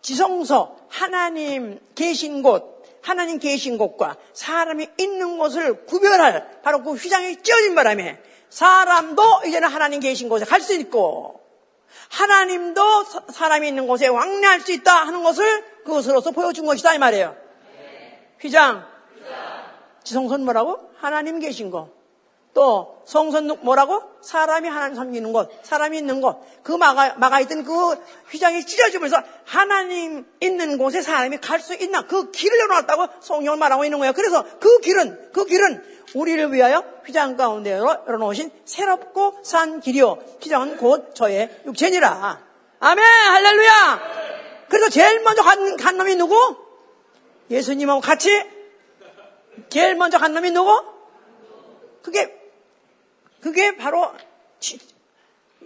[0.00, 7.74] 지성소 하나님 계신 곳 하나님 계신 곳과 사람이 있는 곳을 구별할 바로 그 휘장이 찢어진
[7.74, 8.20] 바람에
[8.50, 11.39] 사람도 이제는 하나님 계신 곳에 갈 수 있고
[12.10, 17.36] 하나님도 사람이 있는 곳에 왕래할 수 있다 하는 것을 그것으로서 보여준 것이다 이 말이에요.
[18.40, 18.86] 휘장.
[20.02, 20.90] 지성선 뭐라고?
[20.96, 21.99] 하나님 계신 곳.
[22.52, 24.02] 또 성선 뭐라고?
[24.22, 26.40] 사람이 하나님 섬기는 곳, 사람이 있는 곳.
[26.62, 27.94] 그 막아, 막아 있던 그
[28.30, 32.02] 휘장이 찢어지면서 하나님 있는 곳에 사람이 갈 수 있나?
[32.02, 34.12] 그 길을 열어놨다고 성경을 말하고 있는 거예요.
[34.12, 40.18] 그래서 그 길은, 그 길은 우리를 위하여 휘장 가운데 열어놓으신 새롭고 산 길이요.
[40.42, 42.40] 휘장은 곧 저의 육체니라.
[42.80, 43.04] 아멘!
[43.04, 44.00] 할렐루야!
[44.68, 46.56] 그래서 제일 먼저 간, 간 놈이 누구?
[47.50, 48.30] 예수님하고 같이
[49.68, 50.82] 제일 먼저 간 놈이 누구?
[52.02, 52.39] 그게
[53.40, 54.12] 그게 바로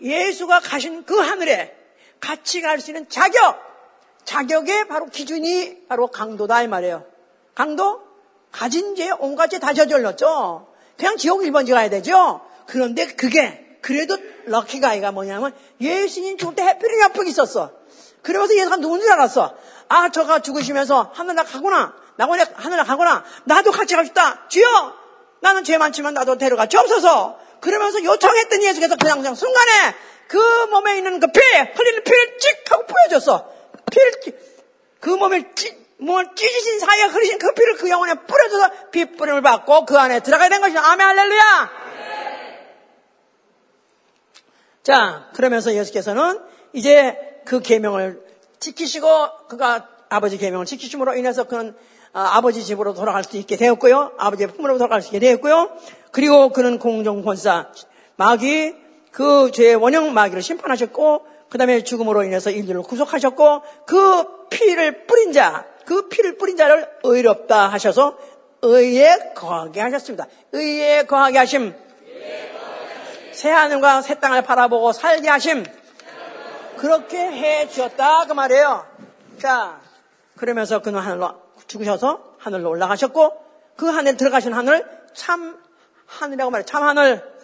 [0.01, 1.77] 예수가 가신 그 하늘에
[2.20, 3.61] 같이 갈 수 있는 자격,
[4.25, 7.05] 자격의 바로 기준이 바로 강도다 이 말이에요.
[7.55, 8.01] 강도
[8.51, 10.68] 가진 죄 온갖 죄 다 저질렀죠.
[10.97, 12.41] 그냥 지옥 1번지 가야 되죠.
[12.66, 14.16] 그런데 그게 그래도
[14.47, 17.72] 럭키가이가 뭐냐면 예수님 죽을 때 해필이 옆에 있었어.
[18.22, 19.55] 그러면서 예수가 누군 줄 알았어.
[19.89, 21.95] 아 저가 죽으시면서 하늘나 가구나.
[22.16, 23.25] 나고 하늘나 가구나.
[23.45, 24.49] 나도 같이 갑시다.
[24.49, 24.95] 주여
[25.41, 27.39] 나는 죄 많지만 나도 데려가 주옵소서.
[27.61, 29.95] 그러면서 요청했더니 예수께서 그냥 그냥 순간에
[30.29, 30.39] 그
[30.71, 33.53] 몸에 있는 그 피, 흘리는 피를 찍 하고 뿌려줬어.
[33.91, 34.13] 피를,
[35.01, 39.85] 그 몸을 찌, 몸을 찢으신 사이에 흐르신 그 피를 그 영혼에 뿌려줘서 피 뿌림을 받고
[39.87, 40.85] 그 안에 들어가야 된 것이다.
[40.85, 41.71] 아멘, 할렐루야!
[44.83, 46.41] 자, 그러면서 예수께서는
[46.73, 48.23] 이제 그 계명을
[48.61, 51.77] 지키시고 그가 아버지 계명을 지키심으로 인해서 그는
[52.15, 54.12] 아, 아버지 집으로 돌아갈 수 있게 되었고요.
[54.17, 55.71] 아버지의 품으로 돌아갈 수 있게 되었고요.
[56.12, 57.73] 그리고 그는 공정권사
[58.17, 58.77] 마귀
[59.11, 65.67] 그 죄의 원형 마귀를 심판하셨고 그 다음에 죽음으로 인해서 인류를 구속하셨고 그 피를 뿌린 자,
[65.87, 68.17] 그 피를 뿌린 자를 의롭다 하셔서
[68.62, 70.27] 의에 거하게 하셨습니다.
[70.53, 71.75] 의에 거하게 하심.
[73.33, 75.65] 새 하늘과 새 땅을 바라보고 살게 하심.
[76.77, 78.87] 그렇게 해 주었다 그 말이에요.
[79.41, 79.81] 자,
[80.37, 81.44] 그러면서 그는 하늘로
[81.75, 83.33] 죽으셔서 하늘로 올라가셨고
[83.77, 85.59] 그 하늘 들어가신 하늘 참
[86.07, 86.66] 하늘이라고 말해요.
[86.66, 87.35] 참 하늘.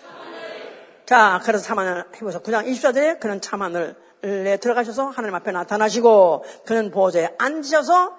[1.06, 6.90] 자, 그래서 참 하늘 해보서 그냥 24절에 그는 참 하늘에 들어가셔서 하나님 앞에 나타나시고 그는
[6.90, 8.16] 보좌에 앉으셔서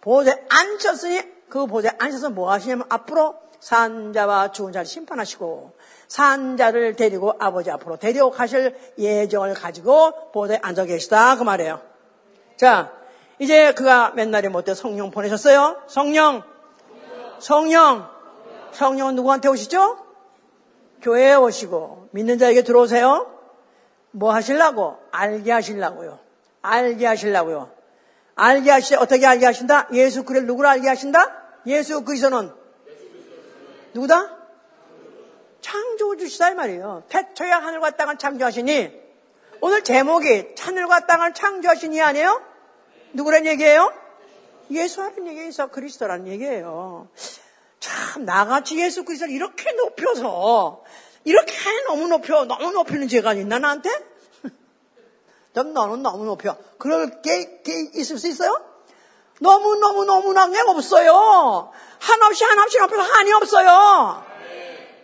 [0.00, 5.76] 보좌에 앉으셨으니 그 보좌에 앉으셔서 뭐 하시냐면 앞으로 산자와 죽은 자를 심판하시고
[6.08, 11.80] 산자를 데리고 아버지 앞으로 데려가실 예정을 가지고 보좌에 앉아 계시다 그 말이에요.
[12.56, 12.92] 자,
[13.38, 15.82] 이제 그가 맨날에 못해 성령 보내셨어요?
[15.86, 16.42] 성령.
[17.38, 18.08] 성령.
[18.72, 19.98] 성령은 누구한테 오시죠?
[21.02, 23.30] 교회에 오시고 믿는 자에게 들어오세요.
[24.10, 24.98] 뭐 하실라고?
[25.10, 26.18] 알게 하실라고요.
[26.62, 27.70] 알게 하실라고요.
[28.36, 29.88] 알게 하시 어떻게 알게 하신다?
[29.92, 31.42] 예수 그리스도 누구를 알게 하신다?
[31.66, 32.52] 예수 그리스도는
[33.92, 34.36] 누구다?
[35.60, 37.04] 창조주시다 이 말이에요.
[37.08, 39.04] 태초에 하늘과 땅을 창조하시니
[39.60, 42.53] 오늘 제목이 하늘과 땅을 창조하시니 아니에요?
[43.14, 43.92] 누구란 얘기예요?
[44.70, 45.46] 예수라는 얘기예요.
[45.46, 47.08] 예수 그리스도라는 얘기예요.
[47.80, 50.82] 참 나같이 예수 그리스도를 이렇게 높여서
[51.24, 51.54] 이렇게
[51.86, 53.90] 너무 높여 너무 높이는 죄가 있나 나한테?
[55.54, 56.56] 좀 너는 너무 높여.
[56.78, 58.52] 그럴 게, 게 있을 수 있어요?
[59.40, 61.70] 너무 너무 너무나 게 없어요.
[61.98, 64.24] 한없이 한없이 높여서 한이 없어요.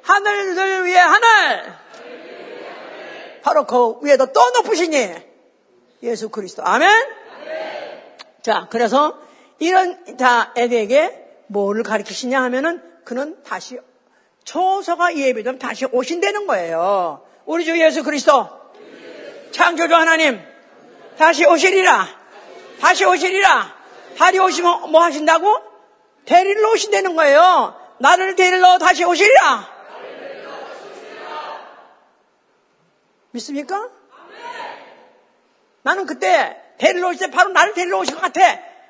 [0.02, 1.80] 하늘들 위에 하늘.
[3.42, 5.14] 바로 그 위에도 또 높으시니
[6.02, 6.62] 예수 그리스도.
[6.64, 7.19] 아멘.
[8.42, 9.18] 자, 그래서
[9.58, 13.78] 이런 자에게 뭐를 가르치시냐 하면은 그는 다시
[14.44, 17.26] 초서가 예배되면 다시 오신다는 거예요.
[17.44, 18.48] 우리 주 예수 그리스도
[19.50, 20.40] 창조주 하나님
[21.18, 22.06] 다시 오시리라.
[22.80, 23.76] 다시 오시리라.
[24.16, 25.62] 다시 오시면 뭐 하신다고?
[26.24, 27.74] 데리러 오신다는 거예요.
[27.98, 29.68] 나를 데리러 다시 오시리라.
[33.32, 33.90] 믿습니까?
[35.82, 38.40] 나는 그때 데리러 오실 때 바로 나를 데리러 오실 것 같아.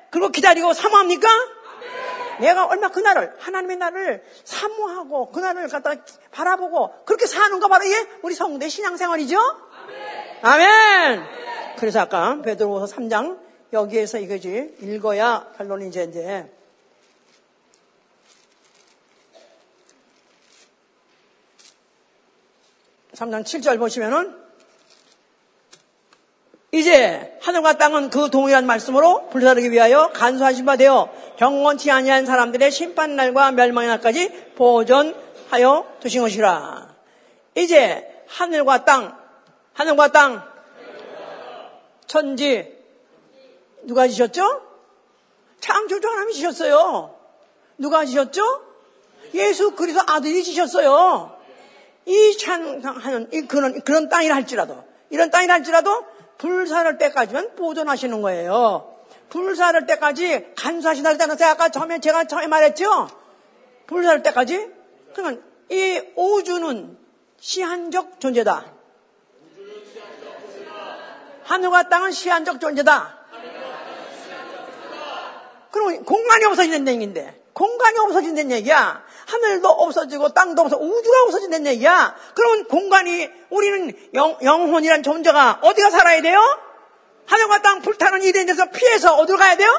[0.09, 1.27] 그리고 기다리고 사모합니까?
[2.39, 5.93] 내가 얼마 그날을 하나님의 날을 사모하고 그날을 갖다
[6.31, 9.37] 바라보고 그렇게 사는 거 바로 이게 우리 성대 신앙생활이죠.
[9.39, 10.39] 아멘.
[10.41, 11.23] 아멘.
[11.77, 13.39] 그래서 아까 베드로후서 3장
[13.73, 16.51] 여기에서 이거지 읽어야 결론이 이제 이제
[23.13, 24.40] (3장 7절) 보시면은
[26.73, 33.51] 이제 하늘과 땅은 그 동일한 말씀으로 불사르기 위하여 간수하신 바 되어 경건치 아니한 사람들의 심판날과
[33.51, 36.95] 멸망의 날까지 보존하여 두신 것이라.
[37.55, 39.17] 이제 하늘과 땅,
[39.73, 40.49] 하늘과 땅,
[42.07, 42.77] 천지
[43.83, 44.61] 누가 지셨죠?
[45.59, 47.15] 창조주 하나님이 지셨어요.
[47.77, 48.43] 누가 지셨죠?
[49.33, 51.37] 예수 그리스도 아들이 지셨어요.
[52.05, 56.05] 이 찬하는 이 그런 그런 땅이라 할지라도 이런 땅이라 할지라도
[56.41, 58.97] 불사를 때까지만 보존하시는 거예요.
[59.29, 63.07] 불사를 때까지 간수하신다는 때는 아까 처음에 제가 처음에 말했죠.
[63.85, 64.71] 불사를 때까지
[65.13, 66.97] 그러면 이 우주는
[67.39, 68.65] 시한적 존재다.
[71.43, 73.19] 하늘과 땅은 시한적 존재다.
[75.69, 79.03] 그럼 공간이 없어진다는 얘기인데 공간이 없어진다는 얘기야.
[79.31, 82.15] 하늘도 없어지고 땅도 없어 우주가 없어진다는 얘기야.
[82.35, 86.39] 그러면 공간이 우리는 영, 영혼이란 존재가 어디가 살아야 돼요?
[87.25, 89.69] 하늘과 땅 불타는 일에 대해서 피해서 어디로 가야 돼요?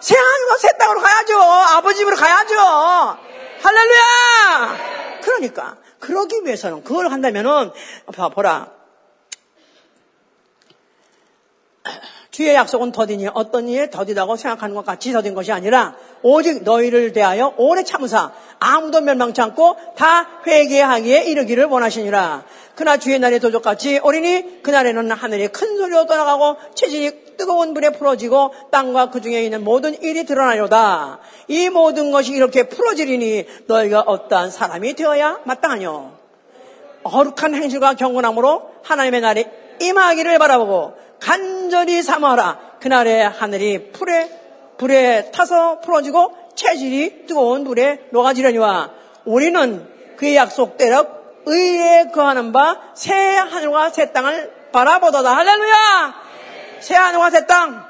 [0.00, 1.40] 새 하늘과 새 땅으로 가야죠.
[1.40, 2.54] 아버지 집으로 가야죠.
[3.62, 5.20] 할렐루야!
[5.22, 7.72] 그러니까 그러기 위해서는 그걸 한다면은
[8.34, 8.76] 보라
[12.36, 17.54] 주의 약속은 더디니 어떤 이에 더디다고 생각하는 것 같이 더딘 것이 아니라 오직 너희를 대하여
[17.56, 22.44] 오래 참으사 아무도 멸망치 않고 다 회개하기에 이르기를 원하시니라.
[22.74, 29.08] 그나 주의 날에 도적같이 오리니 그날에는 하늘이 큰 소리로 떠나가고 체질이 뜨거운 불에 풀어지고 땅과
[29.08, 31.20] 그 중에 있는 모든 일이 드러나려다.
[31.48, 36.10] 이 모든 것이 이렇게 풀어지리니 너희가 어떠한 사람이 되어야 마땅하뇨.
[37.02, 42.58] 거룩한 행실과 경건함으로 하나님의 날에 임하기를 바라보고 간절히 삼아라.
[42.80, 44.30] 그날에 하늘이 풀에
[44.78, 48.90] 불에 타서 풀어지고 체질이 뜨거운 물에 녹아지려니와
[49.24, 51.06] 우리는 그의 약속대로
[51.46, 55.36] 의에 거하는 바 새 하늘과 새 땅을 바라보도다.
[55.36, 56.14] 할렐루야!
[56.80, 57.84] 새 하늘과 새 땅.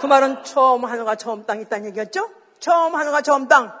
[0.00, 2.28] 그 말은 처음 하늘과 처음 땅이 있다는 얘기였죠?
[2.60, 3.72] 처음 하늘과 처음 땅.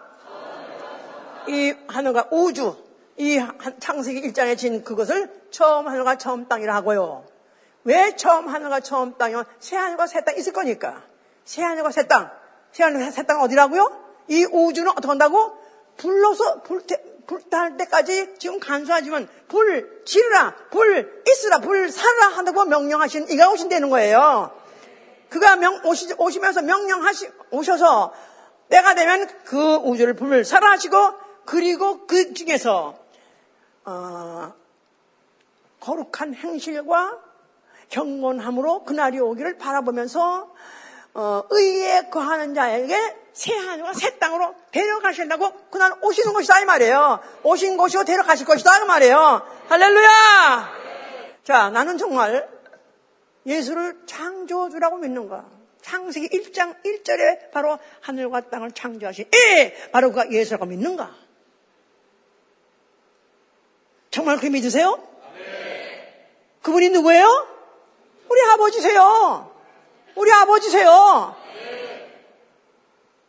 [1.48, 2.76] 이 하늘과 우주,
[3.18, 3.40] 이
[3.80, 7.26] 창세기 일장에 진 그것을 처음 하늘과 처음 땅이라 하고요.
[7.84, 11.02] 왜 처음 하늘과 처음 땅이면 새 하늘과 새 땅 있을 거니까.
[11.44, 12.30] 새 하늘과 새 땅.
[12.72, 14.08] 새 하늘과 새 땅은 어디라고요?
[14.28, 15.58] 이 우주는 어떻게 한다고?
[15.96, 16.82] 불러서 불,
[17.26, 24.52] 불탈 때까지 지금 간수하지만 불 지르라, 불 있으라, 불 살라 한다고 명령하신 이가 오신다는 거예요.
[25.28, 28.12] 그가 명, 오시, 오시면서 명령하시, 오셔서
[28.68, 30.96] 때가 되면 그 우주를 불을 살아 하시고
[31.46, 32.98] 그리고 그 중에서,
[33.84, 34.52] 어,
[35.80, 37.18] 거룩한 행실과
[37.88, 40.52] 경건함으로 그날이 오기를 바라보면서
[41.14, 42.96] 어, 의에 거하는 자에게
[43.32, 47.20] 새 하늘과 새 땅으로 데려가신다고 그날 오시는 것이다 이 말이에요.
[47.44, 49.46] 오신 곳이고 데려가실 것이다 이 말이에요.
[49.68, 50.68] 할렐루야!
[51.44, 52.48] 자, 나는 정말
[53.46, 55.44] 예수를 창조주라고 믿는가?
[55.80, 59.90] 창세기 1장 1절에 바로 하늘과 땅을 창조하신 예!
[59.92, 61.27] 바로 그가 예수라고 믿는가?
[64.18, 65.00] 정말 그 믿으세요?
[66.62, 67.46] 그분이 누구예요?
[68.28, 69.48] 우리 아버지세요.
[70.16, 71.36] 우리 아버지세요.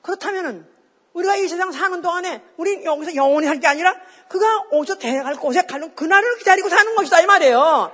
[0.01, 0.67] 그렇다면은
[1.13, 3.95] 우리가 이 세상 사는 동안에 우리 여기서 영원히 할게 아니라
[4.29, 7.91] 그가 오셔 데려갈 곳에 가는 그날을 기다리고 사는 것이다 이 말이에요.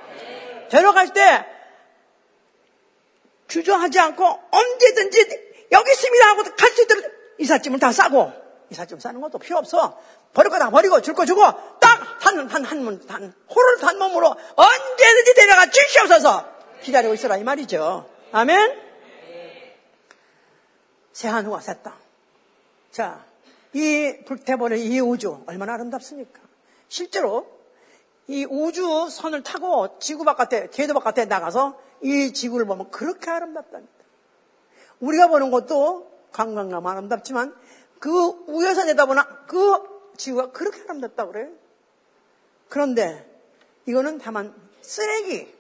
[0.70, 1.46] 데려갈 때
[3.50, 7.04] 주저하지 않고 언제든지 여기 있습니다 하고 갈 수 있도록
[7.39, 8.32] 이삿짐을 다 싸고
[8.70, 10.00] 이삿짐 싸는 것도 필요 없어.
[10.36, 11.41] 버릴 거다 버리고 줄 거 주고
[11.79, 16.45] 딱 한 한한한 호를 단 몸으로 언제든지 데려가 주시옵소서.
[16.81, 18.09] 기다리고 있어라 이 말이죠.
[18.31, 18.81] 아멘.
[21.13, 21.93] 새하늘과 새 땅.
[22.91, 23.23] 자,
[23.73, 26.41] 이 불태버린 이 우주 얼마나 아름답습니까?
[26.88, 27.47] 실제로
[28.27, 33.93] 이 우주 선을 타고 지구 바깥에, 궤도 바깥에 나가서 이 지구를 보면 그렇게 아름답답니다.
[34.99, 37.55] 우리가 보는 것도 관광감 아름답지만
[37.99, 41.49] 그 위에서 내다보나 그 지구가 그렇게 아름답다고 그래요.
[42.70, 43.26] 그런데
[43.86, 45.53] 이거는 다만 쓰레기,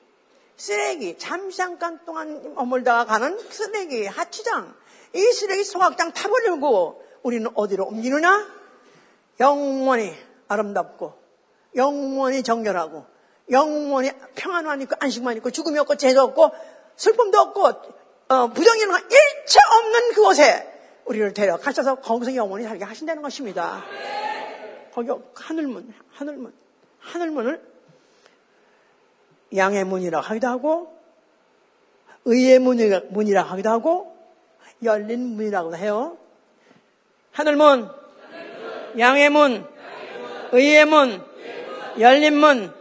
[0.57, 4.73] 쓰레기, 잠시 잠깐 동안 머물다가 가는 쓰레기, 하치장,
[5.13, 8.47] 이 쓰레기 소각장 타버리고 우리는 어디로 옮기느냐?
[9.39, 10.13] 영원히
[10.47, 11.13] 아름답고,
[11.75, 13.05] 영원히 정결하고,
[13.51, 16.51] 영원히 평안만 있고, 안식만 있고, 죽음이 없고, 죄도 없고,
[16.95, 17.67] 슬픔도 없고,
[18.27, 20.71] 어, 부정이는 일체 없는 그곳에
[21.05, 23.83] 우리를 데려가셔서 거기서 영원히 살게 하신다는 것입니다.
[24.95, 26.53] 거기 하늘문, 하늘문,
[26.99, 27.61] 하늘문을
[29.53, 30.97] 양의 문이라 하기도 하고
[32.23, 34.17] 의의 문이라 하기도 하고
[34.83, 36.17] 열린 문이라고 해요.
[37.33, 37.91] 하늘문,
[38.97, 39.67] 양의 문,
[40.53, 41.21] 의의 문,
[41.99, 42.73] 열린 문,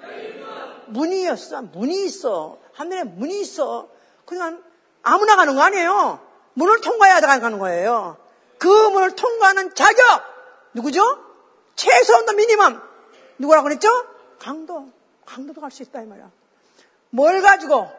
[0.87, 1.63] 문이었어.
[1.63, 2.59] 문이 있어.
[2.75, 3.89] 하늘에 문이 있어.
[4.25, 4.63] 그냥
[5.03, 6.21] 아무나 가는 거 아니에요.
[6.53, 8.17] 문을 통과해야 가는 거예요.
[8.59, 10.23] 그 문을 통과하는 자격
[10.75, 11.34] 누구죠?
[11.77, 12.81] 최소한도 미니멈
[13.39, 13.89] 누구라고 그랬죠?
[14.39, 14.89] 강도.
[15.25, 16.31] 강도도 갈 수 있다 이 말이야.
[17.11, 17.91] 뭘 가지고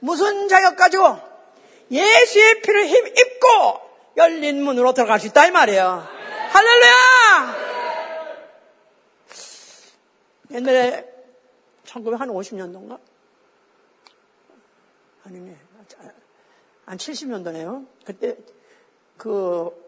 [0.00, 1.18] 무슨 자격 가지고
[1.90, 3.46] 예수의 피를 힘 입고
[4.16, 6.06] 열린 문으로 들어갈 수 있다 이 말이에요.
[6.50, 7.66] 할렐루야!
[10.52, 11.12] 옛날에
[11.86, 12.98] 1950년도인가?
[15.24, 15.56] 아니네.
[16.86, 17.86] 한 70년도네요.
[18.04, 18.36] 그때
[19.16, 19.85] 그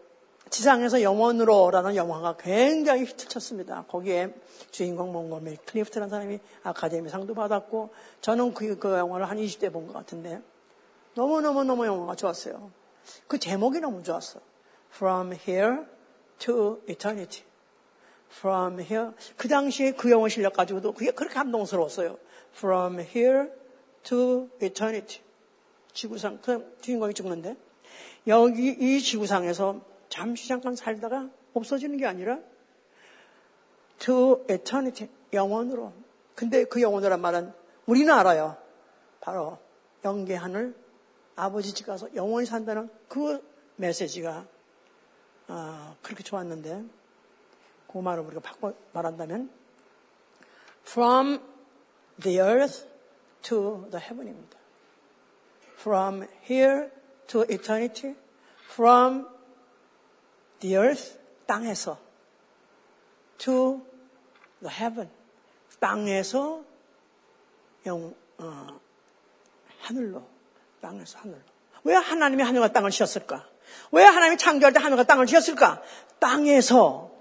[0.49, 3.85] 지상에서 영원으로라는 영화가 굉장히 히트쳤습니다.
[3.87, 4.33] 거기에
[4.71, 7.89] 주인공 몽골메 클리프트라는 사람이 아카데미 상도 받았고
[8.21, 10.41] 저는 그, 그 영화를 한 20대 본 것 같은데
[11.15, 12.71] 너무너무너무 영화가 좋았어요.
[13.27, 14.39] 그 제목이 너무 좋았어.
[14.93, 15.85] From here
[16.39, 17.45] to eternity.
[18.31, 19.11] From here.
[19.37, 22.17] 그 당시에 그 영어 실력 가지고도 그게 그렇게 감동스러웠어요.
[22.55, 23.49] From here
[24.03, 25.21] to eternity.
[25.93, 27.55] 지구상, 그 주인공이 죽는데
[28.27, 32.39] 여기 이 지구상에서 잠시 잠깐 살다가 없어지는 게 아니라
[33.99, 35.93] to eternity, 영원으로.
[36.35, 37.53] 근데 그 영원이란 말은
[37.85, 38.57] 우리는 알아요.
[39.21, 39.57] 바로
[40.05, 40.75] 영계 하늘
[41.35, 43.43] 아버지 집 가서 영원히 산다는 그
[43.75, 44.45] 메시지가
[45.47, 46.83] 아, 그렇게 좋았는데
[47.91, 49.49] 그 말을 우리가 바꿔 말한다면
[50.85, 51.39] from
[52.21, 52.87] the earth
[53.41, 54.59] to the heaven입니다.
[55.79, 56.91] from here
[57.27, 58.15] to eternity,
[58.69, 59.25] from
[60.59, 61.97] the earth, 땅에서,
[63.37, 63.81] to
[64.61, 65.09] the heaven,
[65.79, 66.63] 땅에서
[67.85, 68.79] 영, 어,
[69.81, 70.23] 하늘로,
[70.81, 71.41] 땅에서 하늘로.
[71.83, 73.47] 왜 하나님이 하늘과 땅을 지었을까?
[73.91, 75.81] 왜 하나님이 창조할 때 하늘과 땅을 지었을까?
[76.19, 77.11] 땅에서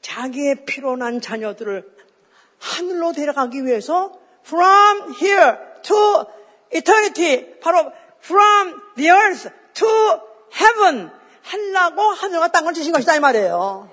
[0.00, 1.96] 자기의 피로난 자녀들을
[2.58, 6.24] 하늘로 데려가기 위해서 from here to
[6.72, 7.92] eternity, 바로
[8.22, 9.88] from the earth to
[10.54, 11.10] heaven
[11.42, 13.90] 하려고 하늘과 땅을 주신 것이다 이 말이에요.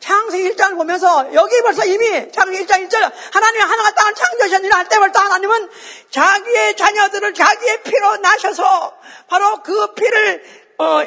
[0.00, 5.20] 창세기 1장을 보면서 여기 벌써 이미 창세기 1장 1절 하나님이 하늘과 땅을 창조하셨느냐 할 때부터
[5.20, 5.70] 하나님은
[6.10, 8.96] 자기의 자녀들을 자기의 피로 나셔서
[9.28, 10.44] 바로 그 피를
[10.78, 11.02] 어,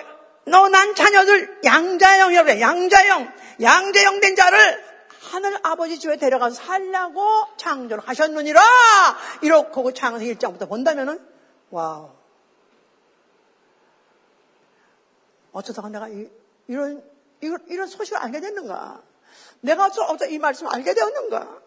[0.45, 4.83] 넣어난 자녀들 양자형이라고 해 양자형 양자형 된 자를
[5.31, 8.61] 하늘 아버지 집에 데려가서 살라고 창조를 하셨느니라
[9.41, 11.19] 이렇게 그 창세기 1장부터 본다면은
[11.69, 12.11] 와우
[15.55, 16.27] 어쩌다가 내가 이,
[16.67, 17.01] 런
[17.39, 19.01] 이런, 이런 소식을 알게 됐는가?
[19.61, 21.61] 내가 어쩌다 이 말씀을 알게 되었는가?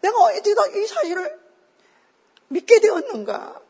[0.00, 1.40] 내가 어디다 이 사실을
[2.48, 3.60] 믿게 되었는가?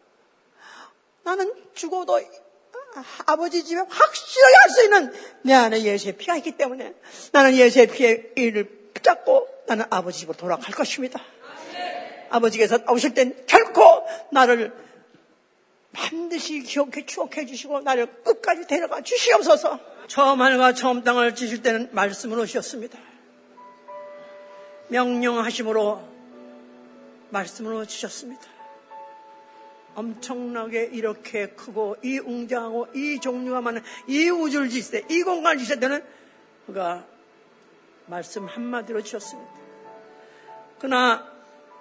[1.25, 2.21] 나는 죽어도
[3.25, 5.13] 아버지 집에 확실하게 할 수 있는
[5.43, 6.95] 내 안에 예수의 피가 있기 때문에
[7.33, 11.21] 나는 예수의 피의 일을 붙잡고 나는 아버지 집으로 돌아갈 것입니다.
[12.29, 14.75] 아버지께서 오실 땐 결코 나를
[15.93, 19.79] 반드시 기억해 추억해 주시고 나를 끝까지 데려가 주시옵소서.
[20.07, 22.99] 처음 하늘과 처음 땅을 지실 때는 말씀으로 주셨습니다.
[24.89, 26.09] 명령하심으로
[27.31, 28.43] 말씀으로 주셨습니다.
[29.95, 35.81] 엄청나게 이렇게 크고 이 웅장하고 이 종류가 많은 이 우주를 지실 때, 이 공간을 지실
[35.81, 36.03] 때는
[36.67, 37.05] 그가
[38.07, 39.51] 말씀 한마디로 주셨습니다.
[40.79, 41.27] 그러나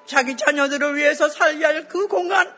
[0.05, 2.53] 자기 자녀들을 위해서 살게 할그 공간,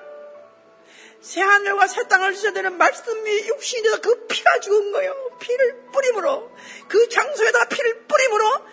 [1.24, 5.16] 새 하늘과 새 땅을 주셔야 되는 말씀이 육신이 돼서 그 피가 죽은 거예요.
[5.40, 6.52] 피를 뿌림으로.
[6.90, 8.66] 그 장소에다가 피를 뿌림으로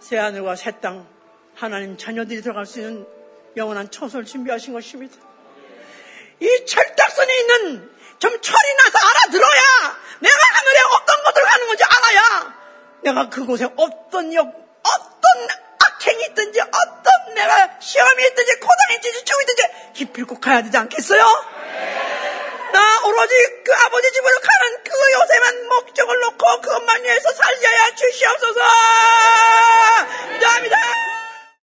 [0.00, 1.06] 새 하늘과 새 땅,
[1.54, 3.06] 하나님 자녀들이 들어갈 수 있는
[3.58, 5.16] 영원한 처소를 준비하신 것입니다.
[6.40, 12.54] 이 철딱선에 있는 좀 철이 나서 알아들어야 내가 하늘에 어떤 것들 가는 건지 알아야
[13.02, 15.48] 내가 그곳에 어떤 역, 어떤
[16.06, 21.22] 악행이 있든지 어떤 내가 시험이 있든지 고단이 있든지 죽이 있든지 기필코 가야 되지 않겠어요?
[22.72, 23.34] 나 오로지
[23.64, 28.60] 그 아버지 집으로 가는 그 요새만 목적을 놓고 그것만 위해서 살려야 주시옵소서!
[30.30, 31.25] 감사합니다!